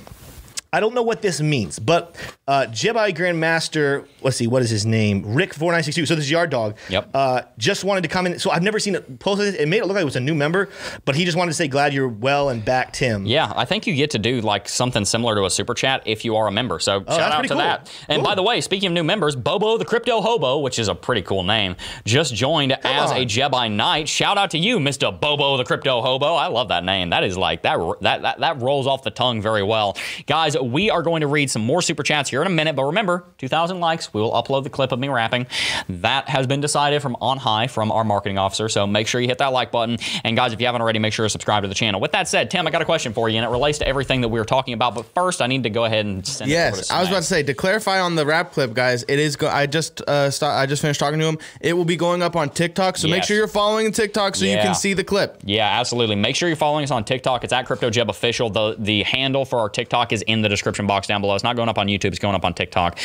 [0.72, 2.14] I don't know what this means, but
[2.50, 5.22] uh, Jedi Grandmaster, let's see, what is his name?
[5.24, 6.08] Rick4962.
[6.08, 6.76] So this is Yard Dog.
[6.88, 7.10] Yep.
[7.14, 8.40] Uh, just wanted to come in.
[8.40, 9.54] So I've never seen it posted.
[9.54, 10.68] It made it look like it was a new member,
[11.04, 13.24] but he just wanted to say, glad you're well and back, Tim.
[13.24, 16.24] Yeah, I think you get to do like something similar to a super chat if
[16.24, 16.80] you are a member.
[16.80, 17.58] So shout Oh, that's out to cool.
[17.58, 17.92] that.
[18.08, 18.28] And Cool.
[18.28, 21.22] by the way, speaking of new members, Bobo the Crypto Hobo, which is a pretty
[21.22, 23.16] cool name, just joined as on.
[23.18, 24.08] a Jedi Knight.
[24.08, 25.18] Shout out to you, Mr.
[25.20, 26.34] Bobo the Crypto Hobo.
[26.34, 27.10] I love that name.
[27.10, 29.96] That is like that that that, that rolls off the tongue very well.
[30.26, 32.84] Guys, we are going to read some more super chats here in a minute, but
[32.84, 35.46] remember, 2000 likes, we will upload the clip of me rapping.
[35.88, 38.68] That has been decided from on high from our marketing officer.
[38.68, 39.98] So make sure you hit that like button.
[40.24, 42.00] And guys, if you haven't already, make sure to subscribe to the channel.
[42.00, 44.20] With that said, Tim, I got a question for you, and it relates to everything
[44.22, 44.94] that we were talking about.
[44.94, 47.42] But first, I need to go ahead and send Yes, I was about to say
[47.42, 49.04] to clarify on the rap clip, guys.
[49.08, 49.36] It is.
[49.36, 51.38] Go- I just uh, st- I just finished talking to him.
[51.60, 54.56] It will be going up on TikTok, so make sure you're following TikTok so you
[54.56, 55.40] can see the clip.
[55.44, 56.16] Yeah, absolutely.
[56.16, 57.44] Make sure you're following us on TikTok.
[57.44, 58.50] It's at CryptoJeb Official.
[58.50, 61.34] The the handle for our TikTok is in the description box down below.
[61.34, 62.06] It's not going up on YouTube.
[62.06, 62.98] It's going up on TikTok.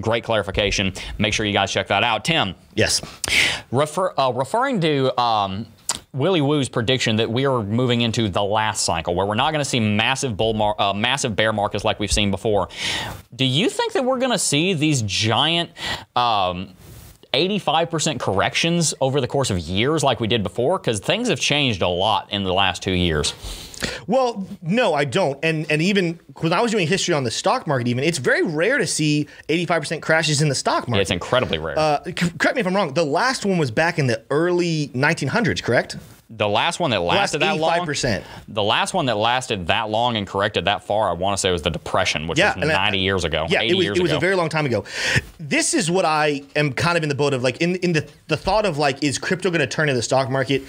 [0.00, 0.92] Great clarification.
[1.18, 2.24] Make sure you guys check that out.
[2.24, 3.00] Tim, Yes.
[3.70, 5.66] refer, uh, referring to um,
[6.12, 9.62] Willy Woo's prediction that we are moving into the last cycle, where we're not going
[9.64, 12.68] to see massive bull, mar- uh, massive bear markets like we've seen before.
[13.34, 15.70] Do you think that we're going to see these giant?
[16.16, 16.74] Um,
[17.34, 21.80] 85% corrections over the course of years like we did before because things have changed
[21.80, 23.32] a lot in the last two years.
[24.06, 25.38] Well, no, I don't.
[25.42, 28.42] And and even when I was doing history on the stock market, even it's very
[28.42, 31.02] rare to see 85% crashes in the stock market.
[31.02, 31.78] It's incredibly rare.
[31.78, 31.98] uh,
[32.38, 32.94] correct me if I'm wrong.
[32.94, 35.96] The last one was back in the early 1900s, correct?
[36.34, 38.24] the last one that last lasted that long, 85%.
[38.48, 41.50] the last one that lasted that long and corrected that far, I want to say
[41.50, 43.44] was the Depression, which Yeah, was and that- 90 years ago.
[43.50, 44.84] Yeah, 80 it was it was a very long time ago.
[45.38, 48.08] This is what I am kind of in the boat of like in in the
[48.28, 50.62] the thought of like is crypto going to turn into the stock market?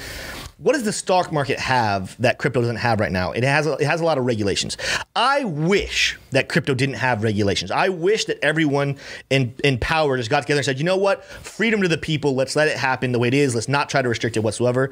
[0.64, 3.34] What does the stock market have that crypto doesn't have right now?
[3.34, 4.78] It has a, it has a lot of regulations.
[5.14, 7.70] I wish that crypto didn't have regulations.
[7.70, 8.97] I wish that everyone
[9.30, 12.34] in in power just got together and said, you know what, freedom to the people.
[12.34, 13.53] Let's let it happen the way it is.
[13.53, 14.89] Let's not try to restrict it whatsoever.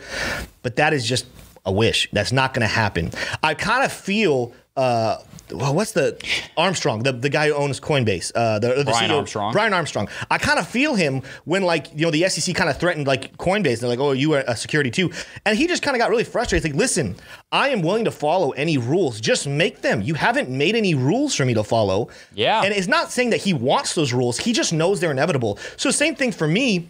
[0.61, 1.25] But that is just
[1.65, 2.09] a wish.
[2.11, 3.11] That's not going to happen.
[3.41, 4.53] I kind of feel.
[4.77, 5.17] Uh,
[5.51, 6.17] well, what's the
[6.55, 9.51] Armstrong, the, the guy who owns Coinbase, uh, the, the Brian CEO Armstrong.
[9.51, 10.07] Brian Armstrong.
[10.29, 13.35] I kind of feel him when like you know the SEC kind of threatened like
[13.37, 13.81] Coinbase.
[13.81, 15.11] They're like, oh, you are a security too,
[15.45, 16.63] and he just kind of got really frustrated.
[16.63, 17.17] He's like, listen,
[17.51, 19.19] I am willing to follow any rules.
[19.19, 20.01] Just make them.
[20.01, 22.07] You haven't made any rules for me to follow.
[22.33, 22.63] Yeah.
[22.63, 24.37] and it's not saying that he wants those rules.
[24.37, 25.59] He just knows they're inevitable.
[25.75, 26.87] So same thing for me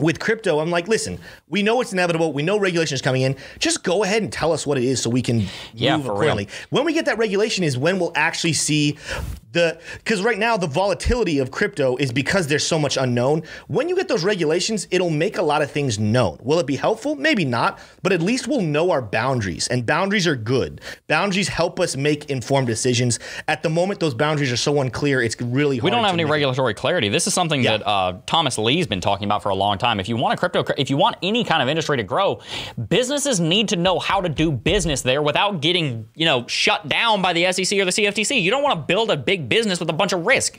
[0.00, 1.18] with crypto, I'm like, listen,
[1.48, 2.32] we know it's inevitable.
[2.32, 3.36] We know regulation is coming in.
[3.58, 5.44] Just go ahead and tell us what it is so we can
[5.74, 6.22] Yeah, move for real.
[6.30, 6.48] accordingly.
[6.70, 8.96] When we get that regulation is when we'll actually see
[9.58, 13.42] the because right now the volatility of crypto is because there's so much unknown.
[13.66, 16.38] When you get those regulations, it'll make a lot of things known.
[16.42, 17.14] Will it be helpful?
[17.16, 19.68] Maybe not, but at least we'll know our boundaries.
[19.68, 20.80] And boundaries are good.
[21.08, 23.18] Boundaries help us make informed decisions.
[23.48, 25.84] At the moment, those boundaries are so unclear, it's really hard.
[25.84, 27.08] we don't have any make- regulatory clarity.
[27.08, 27.78] This is something Yeah.
[27.78, 30.00] that uh, Thomas Lee's been talking about for a long time.
[30.00, 32.40] If you want a crypto, if you want any kind of industry to grow,
[32.88, 37.22] businesses need to know how to do business there without getting, you know, shut down
[37.22, 38.40] by the SEC or the CFTC.
[38.40, 40.58] You don't want to build a big business with a bunch of risk.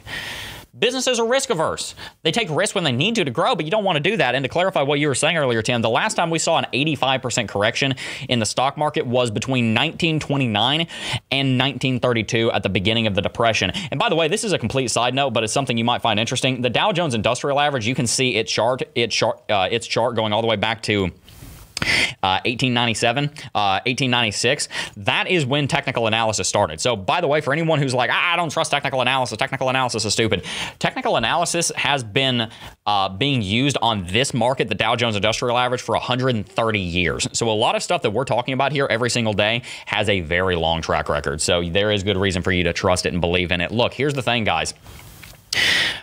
[0.77, 1.95] Businesses are risk averse.
[2.21, 4.17] They take risks when they need to to grow, but you don't want to do
[4.17, 4.35] that.
[4.35, 6.67] And to clarify what you were saying earlier, Tim, the last time we saw an
[6.71, 7.95] 85% correction
[8.29, 10.87] in the stock market was between 1929
[11.31, 13.71] and 1932 at the beginning of the Depression.
[13.91, 16.03] And by the way, this is a complete side note, but it's something you might
[16.03, 16.61] find interesting.
[16.61, 20.15] The Dow Jones Industrial Average, you can see its chart, its chart, uh, its chart
[20.15, 21.11] going all the way back to
[22.23, 24.67] uh, 1897, uh, 1896.
[24.97, 26.79] That is when technical analysis started.
[26.81, 30.05] So, by the way, for anyone who's like, I don't trust technical analysis, technical analysis
[30.05, 30.45] is stupid.
[30.79, 32.49] Technical analysis has been
[32.85, 37.27] uh, being used on this market, the Dow Jones Industrial Average, for 130 years.
[37.33, 40.21] So, a lot of stuff that we're talking about here every single day has a
[40.21, 41.41] very long track record.
[41.41, 43.71] So, there is good reason for you to trust it and believe in it.
[43.71, 44.73] Look, here's the thing, guys.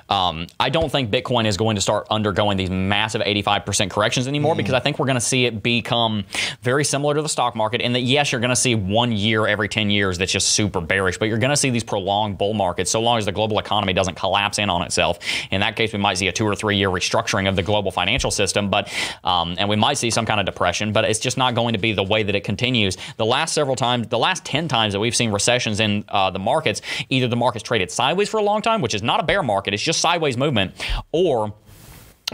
[0.09, 4.55] Um, I don't think Bitcoin is going to start undergoing these massive 85% corrections anymore
[4.55, 4.59] mm.
[4.59, 6.25] because I think we're going to see it become
[6.63, 7.81] very similar to the stock market.
[7.81, 10.81] In that, yes, you're going to see one year every 10 years that's just super
[10.81, 13.59] bearish, but you're going to see these prolonged bull markets so long as the global
[13.59, 15.19] economy doesn't collapse in on itself.
[15.51, 17.91] In that case, we might see a two or three year restructuring of the global
[17.91, 18.93] financial system, but
[19.25, 21.79] um, and we might see some kind of depression, but it's just not going to
[21.79, 22.97] be the way that it continues.
[23.17, 26.39] The last several times, the last 10 times that we've seen recessions in uh, the
[26.39, 29.43] markets, either the market's traded sideways for a long time, which is not a bear
[29.43, 30.75] market, it's just sideways movement,
[31.13, 31.55] or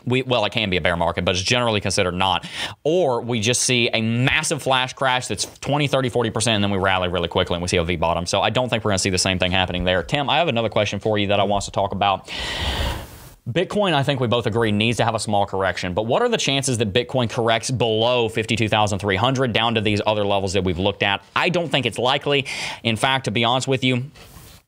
[0.07, 2.47] we well, it can be a bear market, but it's generally considered not.
[2.83, 6.79] Or we just see a massive flash crash that's 20, 30, 40%, and then we
[6.79, 8.27] rally really quickly and we see a V bottom.
[8.27, 10.03] So I don't think we're going to see the same thing happening there.
[10.03, 12.31] Tim, I have another question for you that I want to talk about.
[13.51, 15.95] Bitcoin, I think we both agree, needs to have a small correction.
[15.95, 20.53] But what are the chances that Bitcoin corrects below 52,300 down to these other levels
[20.53, 21.25] that we've looked at?
[21.35, 22.47] I don't think it's likely.
[22.85, 24.05] In fact, to be honest with you,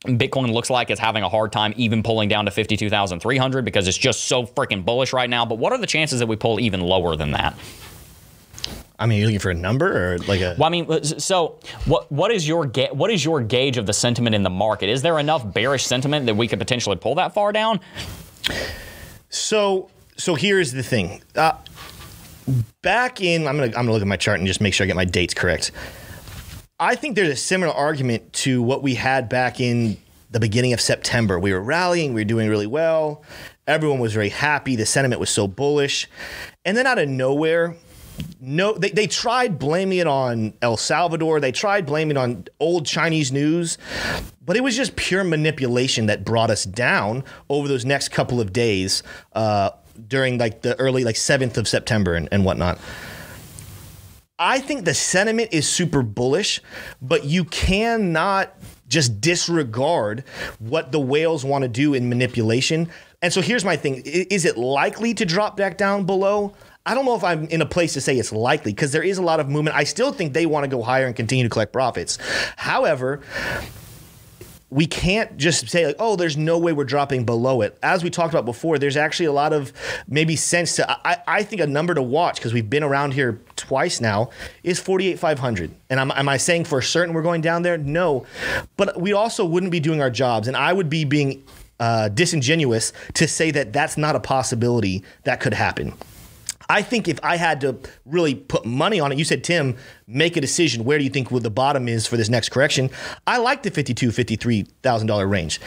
[0.05, 3.97] Bitcoin looks like it's having a hard time even pulling down to 52,300 because it's
[3.97, 5.47] just so freaking bullish right now.
[5.47, 7.57] But what are the chances that we pull even lower than that?
[8.99, 10.55] I mean, you're looking for a number or like a?
[10.59, 12.11] Well, I mean, so what?
[12.13, 14.89] What is your ga- what is your gauge of the sentiment in the market?
[14.89, 17.81] Is there enough bearish sentiment that we could potentially pull that far down?
[19.31, 21.23] So, so here's the thing.
[21.35, 21.53] Uh,
[22.83, 24.87] back in, I'm gonna I'm gonna look at my chart and just make sure I
[24.87, 25.73] get my dates correct.
[26.85, 29.97] I think there's a similar argument to what we had back in
[30.31, 31.41] the beginning of September.
[31.41, 33.23] We were rallying, we were doing really well.
[33.67, 34.77] Everyone was very happy.
[34.77, 36.07] The sentiment was so bullish.
[36.63, 37.75] And then out of nowhere,
[38.39, 41.41] no, they, they tried blaming it on El Salvador.
[41.41, 43.79] They tried blaming on old Chinese news,
[44.45, 48.53] but it was just pure manipulation that brought us down over those next couple of
[48.53, 49.71] days uh,
[50.07, 52.79] during like the early like 7th of September and, and whatnot.
[54.39, 56.61] I think the sentiment is super bullish,
[57.01, 58.53] but you cannot
[58.89, 60.25] just disregard
[60.59, 62.91] what the whales want to do in manipulation.
[63.23, 66.53] And so here's my thing is it likely to drop back down below?
[66.85, 69.19] I don't know if I'm in a place to say it's likely because there is
[69.19, 69.77] a lot of movement.
[69.77, 72.19] I still think they want to go higher and continue to collect profits.
[72.57, 73.23] However,
[74.75, 77.79] we can't just say like, oh, there's no way we're dropping below it.
[77.81, 79.73] As we talked about before, there's actually a lot of
[80.09, 81.07] maybe sense to.
[81.07, 84.31] I, I think a number to watch because we've been around here twice now
[84.65, 85.73] is 48,500.
[85.91, 87.79] And am, am I saying for certain we're going down there?
[87.79, 88.27] No,
[88.77, 91.45] but we also wouldn't be doing our jobs, and I would be being
[91.79, 95.95] uh, disingenuous to say that that's not a possibility that could happen.
[96.69, 100.37] I think if I had to really put money on it, you said, Tim, make
[100.37, 100.85] a decision.
[100.85, 102.91] Where do you think the bottom is for this next correction?
[103.27, 105.61] I like the $52,000, $53,000 range.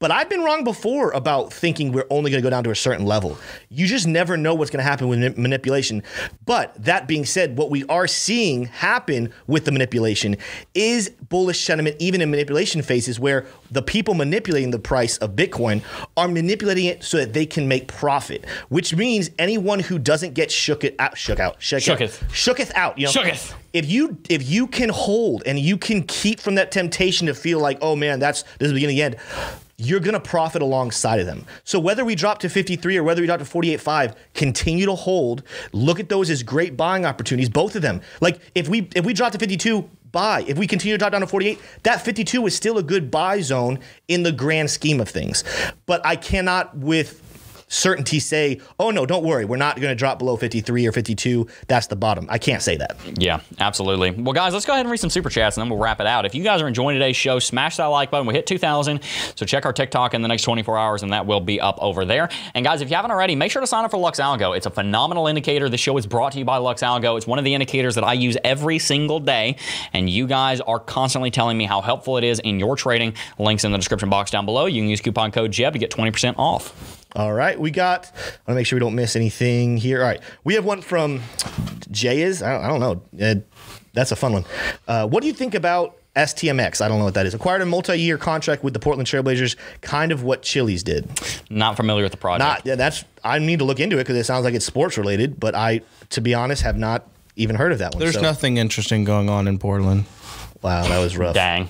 [0.00, 2.74] But I've been wrong before about thinking we're only going to go down to a
[2.74, 3.36] certain level.
[3.68, 6.02] You just never know what's going to happen with manipulation.
[6.46, 10.38] But that being said, what we are seeing happen with the manipulation
[10.72, 15.82] is bullish sentiment, even in manipulation phases, where the people manipulating the price of Bitcoin
[16.16, 20.50] are manipulating it so that they can make profit, which means anyone who doesn't get
[20.50, 23.52] shook it out, shook out, shook shooketh, shooketh out, you know, shooketh.
[23.74, 27.60] If you if you can hold and you can keep from that temptation to feel
[27.60, 30.62] like, oh man, that's this is the beginning of the end you're going to profit
[30.62, 31.46] alongside of them.
[31.64, 35.42] So whether we drop to 53 or whether we drop to 48.5, continue to hold.
[35.72, 38.00] Look at those as great buying opportunities, both of them.
[38.20, 40.44] Like if we if we drop to 52, buy.
[40.46, 43.40] If we continue to drop down to 48, that 52 is still a good buy
[43.40, 43.78] zone
[44.08, 45.44] in the grand scheme of things.
[45.86, 47.22] But I cannot with
[47.70, 51.46] certainty say, oh no, don't worry, we're not going to drop below 53 or 52.
[51.68, 52.26] That's the bottom.
[52.28, 52.96] I can't say that.
[53.16, 54.10] Yeah, absolutely.
[54.10, 56.06] Well, guys, let's go ahead and read some super chats and then we'll wrap it
[56.06, 56.26] out.
[56.26, 58.26] If you guys are enjoying today's show, smash that like button.
[58.26, 59.00] We hit 2,000.
[59.36, 62.04] So check our TikTok in the next 24 hours and that will be up over
[62.04, 62.28] there.
[62.54, 64.56] And guys, if you haven't already, make sure to sign up for Lux Algo.
[64.56, 65.68] It's a phenomenal indicator.
[65.68, 67.16] The show is brought to you by Lux Algo.
[67.16, 69.56] It's one of the indicators that I use every single day.
[69.92, 73.14] And you guys are constantly telling me how helpful it is in your trading.
[73.38, 74.66] Links in the description box down below.
[74.66, 76.99] You can use coupon code JEB to get 20% off.
[77.16, 78.06] All right, we got.
[78.06, 80.00] I want to make sure we don't miss anything here.
[80.00, 81.22] All right, we have one from
[81.90, 82.22] Jay.
[82.22, 83.26] Is I don't, I don't know.
[83.26, 83.34] Uh,
[83.92, 84.44] that's a fun one.
[84.86, 86.80] Uh, what do you think about STMX.
[86.80, 87.34] I don't know what that is.
[87.34, 91.08] Acquired a multi-year contract with the Portland Trailblazers, kind of what Chiliz did.
[91.48, 92.40] Not familiar with the project.
[92.40, 94.98] Not yeah, that's I need to look into it because it sounds like it's sports
[94.98, 97.06] related, but I, to be honest, have not
[97.36, 98.00] even heard of that one.
[98.00, 100.04] There's so- nothing interesting going on in Portland.
[100.62, 101.34] Wow, that was rough.
[101.34, 101.68] Dang.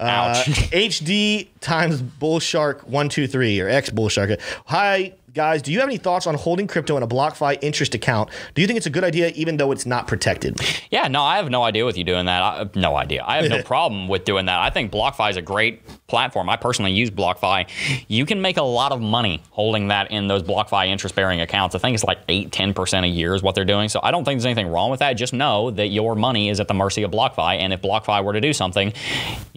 [0.00, 4.38] Uh, HD times Bull Shark one two three or X Bull Shark.
[4.66, 8.30] Hi guys, do you have any thoughts on holding crypto in a BlockFi interest account?
[8.54, 10.60] Do you think it's a good idea even though it's not protected?
[10.90, 12.42] Yeah, no, I have no idea with you doing that.
[12.42, 13.22] I, no idea.
[13.26, 14.58] I have no problem with doing that.
[14.58, 16.48] I think BlockFi is a great platform.
[16.48, 17.68] I personally use BlockFi.
[18.08, 21.74] You can make a lot of money holding that in those BlockFi interest bearing accounts.
[21.74, 23.88] I think it's like 8, 10% a year is what they're doing.
[23.88, 25.12] So I don't think there's anything wrong with that.
[25.14, 27.58] Just know that your money is at the mercy of BlockFi.
[27.58, 28.92] And if BlockFi were to do something,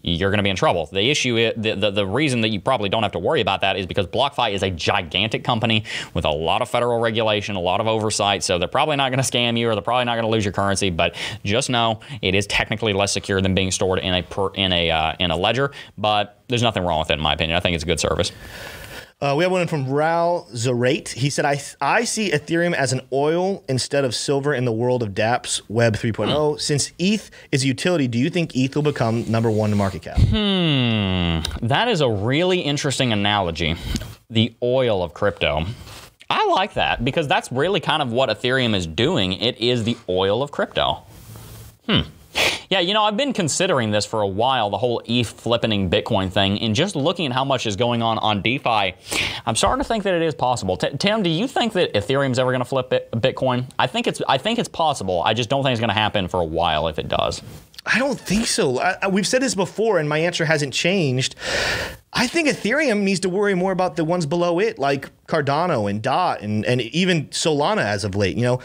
[0.03, 0.87] you're going to be in trouble.
[0.87, 3.61] The issue, is, the, the, the reason that you probably don't have to worry about
[3.61, 5.70] that is because BlockFi is a gigantic company
[6.13, 8.43] with a lot of federal regulation, a lot of oversight.
[8.43, 10.45] So they're probably not going to scam you or they're probably not going to lose
[10.45, 10.89] your currency.
[10.89, 14.71] But just know it is technically less secure than being stored in a per, in
[14.73, 15.71] a uh, in a ledger.
[15.97, 17.57] But there's nothing wrong with it in my opinion.
[17.57, 18.31] I think it's a good service.
[19.21, 21.09] Uh, we have one from Raul Zarate.
[21.09, 25.03] He said, I, I see Ethereum as an oil instead of silver in the world
[25.03, 26.59] of dApps Web 3.0.
[26.59, 30.01] Since ETH is a utility, do you think ETH will become number one in market
[30.01, 30.17] cap?
[30.17, 31.65] Hmm.
[31.67, 33.75] That is a really interesting analogy.
[34.31, 35.65] The oil of crypto.
[36.27, 39.33] I like that because that's really kind of what Ethereum is doing.
[39.33, 41.03] It is the oil of crypto.
[41.87, 42.01] Hmm.
[42.69, 46.31] Yeah, you know, I've been considering this for a while, the whole ETH flipping Bitcoin
[46.31, 48.93] thing, and just looking at how much is going on on DeFi,
[49.45, 50.77] I'm starting to think that it is possible.
[50.77, 53.65] T- Tim, do you think that Ethereum's ever going to flip Bit- Bitcoin?
[53.77, 55.21] I think it's I think it's possible.
[55.25, 57.41] I just don't think it's going to happen for a while if it does.
[57.85, 58.79] I don't think so.
[58.79, 61.35] I- we've said this before, and my answer hasn't changed.
[62.13, 66.01] I think Ethereum needs to worry more about the ones below it, like Cardano and
[66.01, 68.37] Dot, and, and even Solana as of late.
[68.37, 68.59] You know,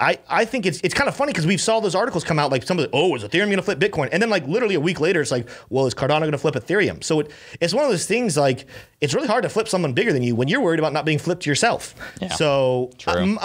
[0.00, 2.50] I, I, think it's it's kind of funny because we've saw those articles come out
[2.50, 4.08] like somebody, oh, is Ethereum going to flip Bitcoin?
[4.12, 6.54] And then like literally a week later, it's like, well, is Cardano going to flip
[6.54, 7.02] Ethereum?
[7.02, 8.66] So it, it's one of those things like
[9.00, 11.18] it's really hard to flip someone bigger than you when you're worried about not being
[11.18, 11.94] flipped yourself.
[12.20, 12.28] Yeah.
[12.28, 12.90] So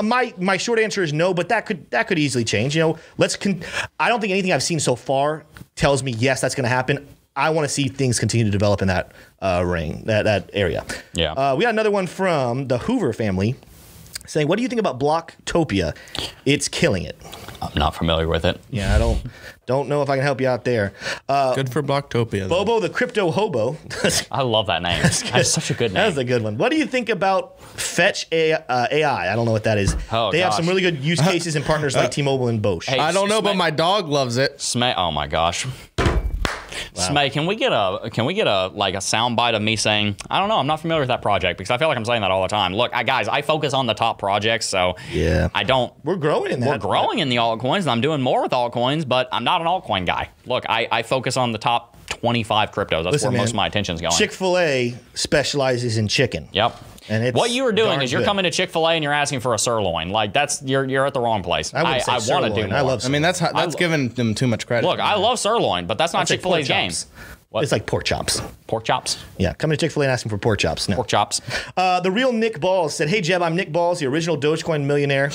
[0.03, 2.75] my my short answer is no, but that could that could easily change.
[2.75, 3.35] You know, let's.
[3.35, 3.61] Con-
[3.99, 7.07] I don't think anything I've seen so far tells me yes, that's going to happen.
[7.35, 9.11] I want to see things continue to develop in that
[9.41, 10.83] uh, ring, that that area.
[11.13, 11.33] Yeah.
[11.33, 13.55] Uh, we got another one from the Hoover family
[14.27, 15.95] saying, "What do you think about Blocktopia?
[16.45, 17.17] It's killing it."
[17.61, 18.61] I'm not familiar with it.
[18.69, 19.21] Yeah, I don't
[19.65, 20.93] don't know if I can help you out there.
[21.27, 22.47] Uh, Good for Blocktopia.
[22.47, 22.63] though.
[22.63, 23.77] Bobo the crypto hobo.
[24.31, 25.01] I love that name.
[25.01, 26.03] That's, such a good name.
[26.05, 26.57] That's a good one.
[26.57, 29.31] What do you think about Fetch A- uh, AI?
[29.31, 29.95] I don't know what that is.
[30.11, 32.87] Oh, they have some really good use cases and partners like T-Mobile and Bosch.
[32.87, 34.57] Hey, I don't know, but my dog loves it.
[34.57, 35.65] Smay, oh my gosh.
[37.01, 40.15] Smay, can we get a can we get a like a soundbite of me saying
[40.29, 42.21] I don't know I'm not familiar with that project because I feel like I'm saying
[42.21, 42.73] that all the time.
[42.73, 45.49] Look, I, guys, I focus on the top projects, so Yeah.
[45.53, 45.93] I don't.
[46.03, 46.69] We're growing in that.
[46.69, 49.67] We're growing in the altcoins, and I'm doing more with altcoins, but I'm not an
[49.67, 50.29] altcoin guy.
[50.45, 53.03] Look, I, I focus on the top 25 cryptos.
[53.03, 54.13] That's Listen, where most of my attention's going.
[54.15, 56.49] Chick Fil A specializes in chicken.
[56.51, 56.75] Yep.
[57.09, 58.27] And it's what you are doing is you're good.
[58.27, 60.09] coming to Chick Fil A and you're asking for a sirloin.
[60.09, 61.73] Like that's you're you're at the wrong place.
[61.73, 62.69] I wouldn't I want to do sirloin.
[62.69, 62.77] more.
[62.77, 63.11] I love Sirloin.
[63.11, 64.87] I mean, that's how, that's lo- giving them too much credit.
[64.87, 66.91] Look, I love sirloin, but that's not It's like Chick Fil A's game.
[67.49, 67.63] What?
[67.63, 68.41] It's like pork chops.
[68.67, 69.23] Pork chops.
[69.37, 70.89] Yeah, coming to Chick Fil A and asking for pork chops.
[70.89, 70.95] No.
[70.95, 71.39] Pork chops.
[71.77, 75.29] Uh, the real Nick Balls said, "Hey Jeb, I'm Nick Balls, the original Dogecoin millionaire."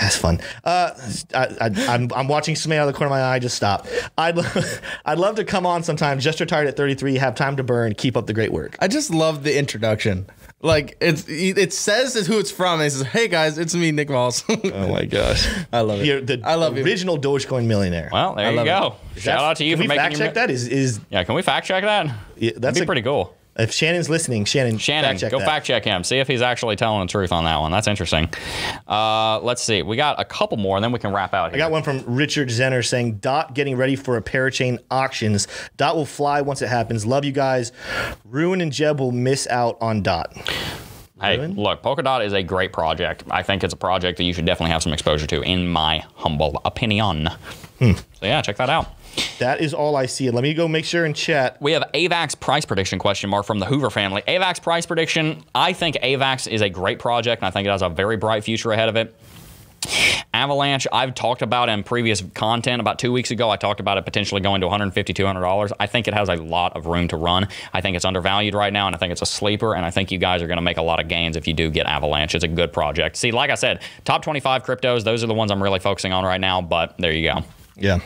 [0.00, 0.40] That's fun.
[0.64, 0.92] Uh,
[1.34, 3.38] I, I, I'm, I'm watching somebody out of the corner of my eye.
[3.38, 3.86] Just stop.
[4.16, 4.38] I'd
[5.04, 6.20] I'd love to come on sometime.
[6.20, 7.16] Just retired at 33.
[7.16, 7.92] Have time to burn.
[7.94, 8.76] Keep up the great work.
[8.80, 10.26] I just love the introduction.
[10.62, 12.80] Like it's it says who it's from.
[12.80, 15.46] And it says, "Hey guys, it's me, Nick Moss." Oh my gosh.
[15.72, 16.06] I love it.
[16.06, 16.84] You're the I love you.
[16.84, 18.08] original Dogecoin millionaire.
[18.10, 18.96] Well, there I you go.
[19.14, 20.50] Is Shout that- out to you can for we making fact your check that.
[20.50, 22.06] Is is Yeah, can we fact check that?
[22.38, 23.34] yeah, That'd that's be a- pretty cool.
[23.58, 25.46] If Shannon's listening, Shannon, Shannon, fact go that.
[25.46, 26.04] fact check him.
[26.04, 27.72] See if he's actually telling the truth on that one.
[27.72, 28.28] That's interesting.
[28.86, 29.82] Uh, let's see.
[29.82, 31.56] We got a couple more, and then we can wrap out Here.
[31.56, 35.48] I got one from Richard Zenner saying Dot getting ready for a parachain auctions.
[35.76, 37.06] Dot will fly once it happens.
[37.06, 37.72] Love you guys.
[38.24, 40.34] Ruin and Jeb will miss out on Dot.
[41.20, 41.54] Hey, Ruin?
[41.54, 43.24] look, Polkadot is a great project.
[43.30, 46.04] I think it's a project that you should definitely have some exposure to, in my
[46.14, 47.28] humble opinion.
[47.78, 47.92] Hmm.
[47.92, 48.88] So yeah, check that out.
[49.38, 50.30] That is all I see.
[50.30, 51.56] Let me go make sure and chat.
[51.60, 54.22] We have AVAX price prediction question mark from the Hoover family.
[54.28, 55.42] AVAX price prediction.
[55.54, 58.44] I think AVAX is a great project, and I think it has a very bright
[58.44, 59.14] future ahead of it.
[60.34, 63.50] Avalanche, I've talked about in previous content about two weeks ago.
[63.50, 65.72] I talked about it potentially going to $150, $200.
[65.78, 67.48] I think it has a lot of room to run.
[67.72, 69.74] I think it's undervalued right now, and I think it's a sleeper.
[69.74, 71.54] And I think you guys are going to make a lot of gains if you
[71.54, 72.34] do get Avalanche.
[72.34, 73.16] It's a good project.
[73.16, 76.24] See, like I said, top 25 cryptos, those are the ones I'm really focusing on
[76.24, 77.44] right now, but there you go.
[77.76, 78.00] Yeah.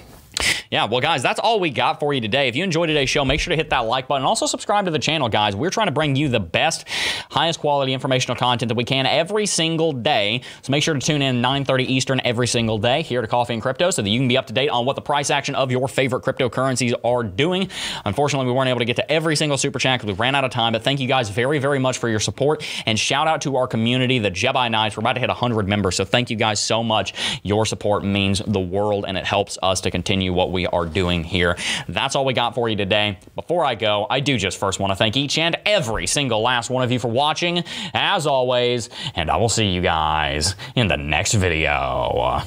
[0.71, 2.47] Yeah, well, guys, that's all we got for you today.
[2.47, 4.25] If you enjoyed today's show, make sure to hit that like button.
[4.25, 5.57] Also, subscribe to the channel, guys.
[5.57, 6.87] We're trying to bring you the best,
[7.29, 10.43] highest quality informational content that we can every single day.
[10.62, 13.61] So make sure to tune in 9:30 Eastern every single day here to Coffee and
[13.61, 15.73] Crypto, so that you can be up to date on what the price action of
[15.73, 17.68] your favorite cryptocurrencies are doing.
[18.05, 20.45] Unfortunately, we weren't able to get to every single super chat because we ran out
[20.45, 20.73] of time.
[20.73, 23.66] But thank you guys very, very much for your support and shout out to our
[23.66, 24.97] community, the Jebi Knights.
[24.97, 27.12] We're about to hit 100 members, so thank you guys so much.
[27.43, 31.24] Your support means the world, and it helps us to continue what we are doing
[31.24, 31.56] here.
[31.88, 33.18] That's all we got for you today.
[33.34, 36.70] Before I go, I do just first want to thank each and every single last
[36.70, 40.96] one of you for watching, as always, and I will see you guys in the
[40.96, 42.42] next video.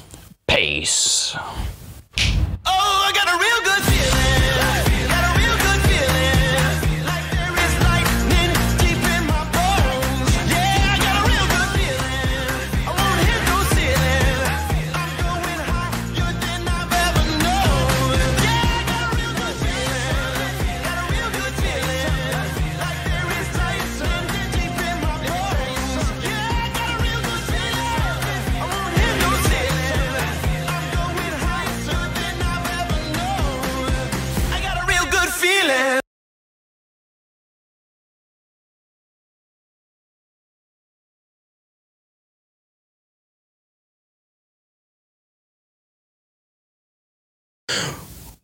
[0.46, 1.36] Peace.
[2.66, 2.94] Oh,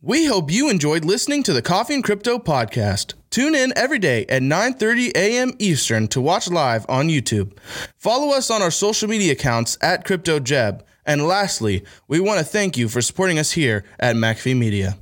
[0.01, 3.13] We hope you enjoyed listening to the Coffee and Crypto podcast.
[3.29, 5.53] Tune in every day at 9:30 a.m.
[5.59, 7.55] Eastern to watch live on YouTube.
[7.97, 10.81] Follow us on our social media accounts at CryptoJeb.
[11.05, 14.97] And lastly, we want to thank you for supporting us here at McAfee Media.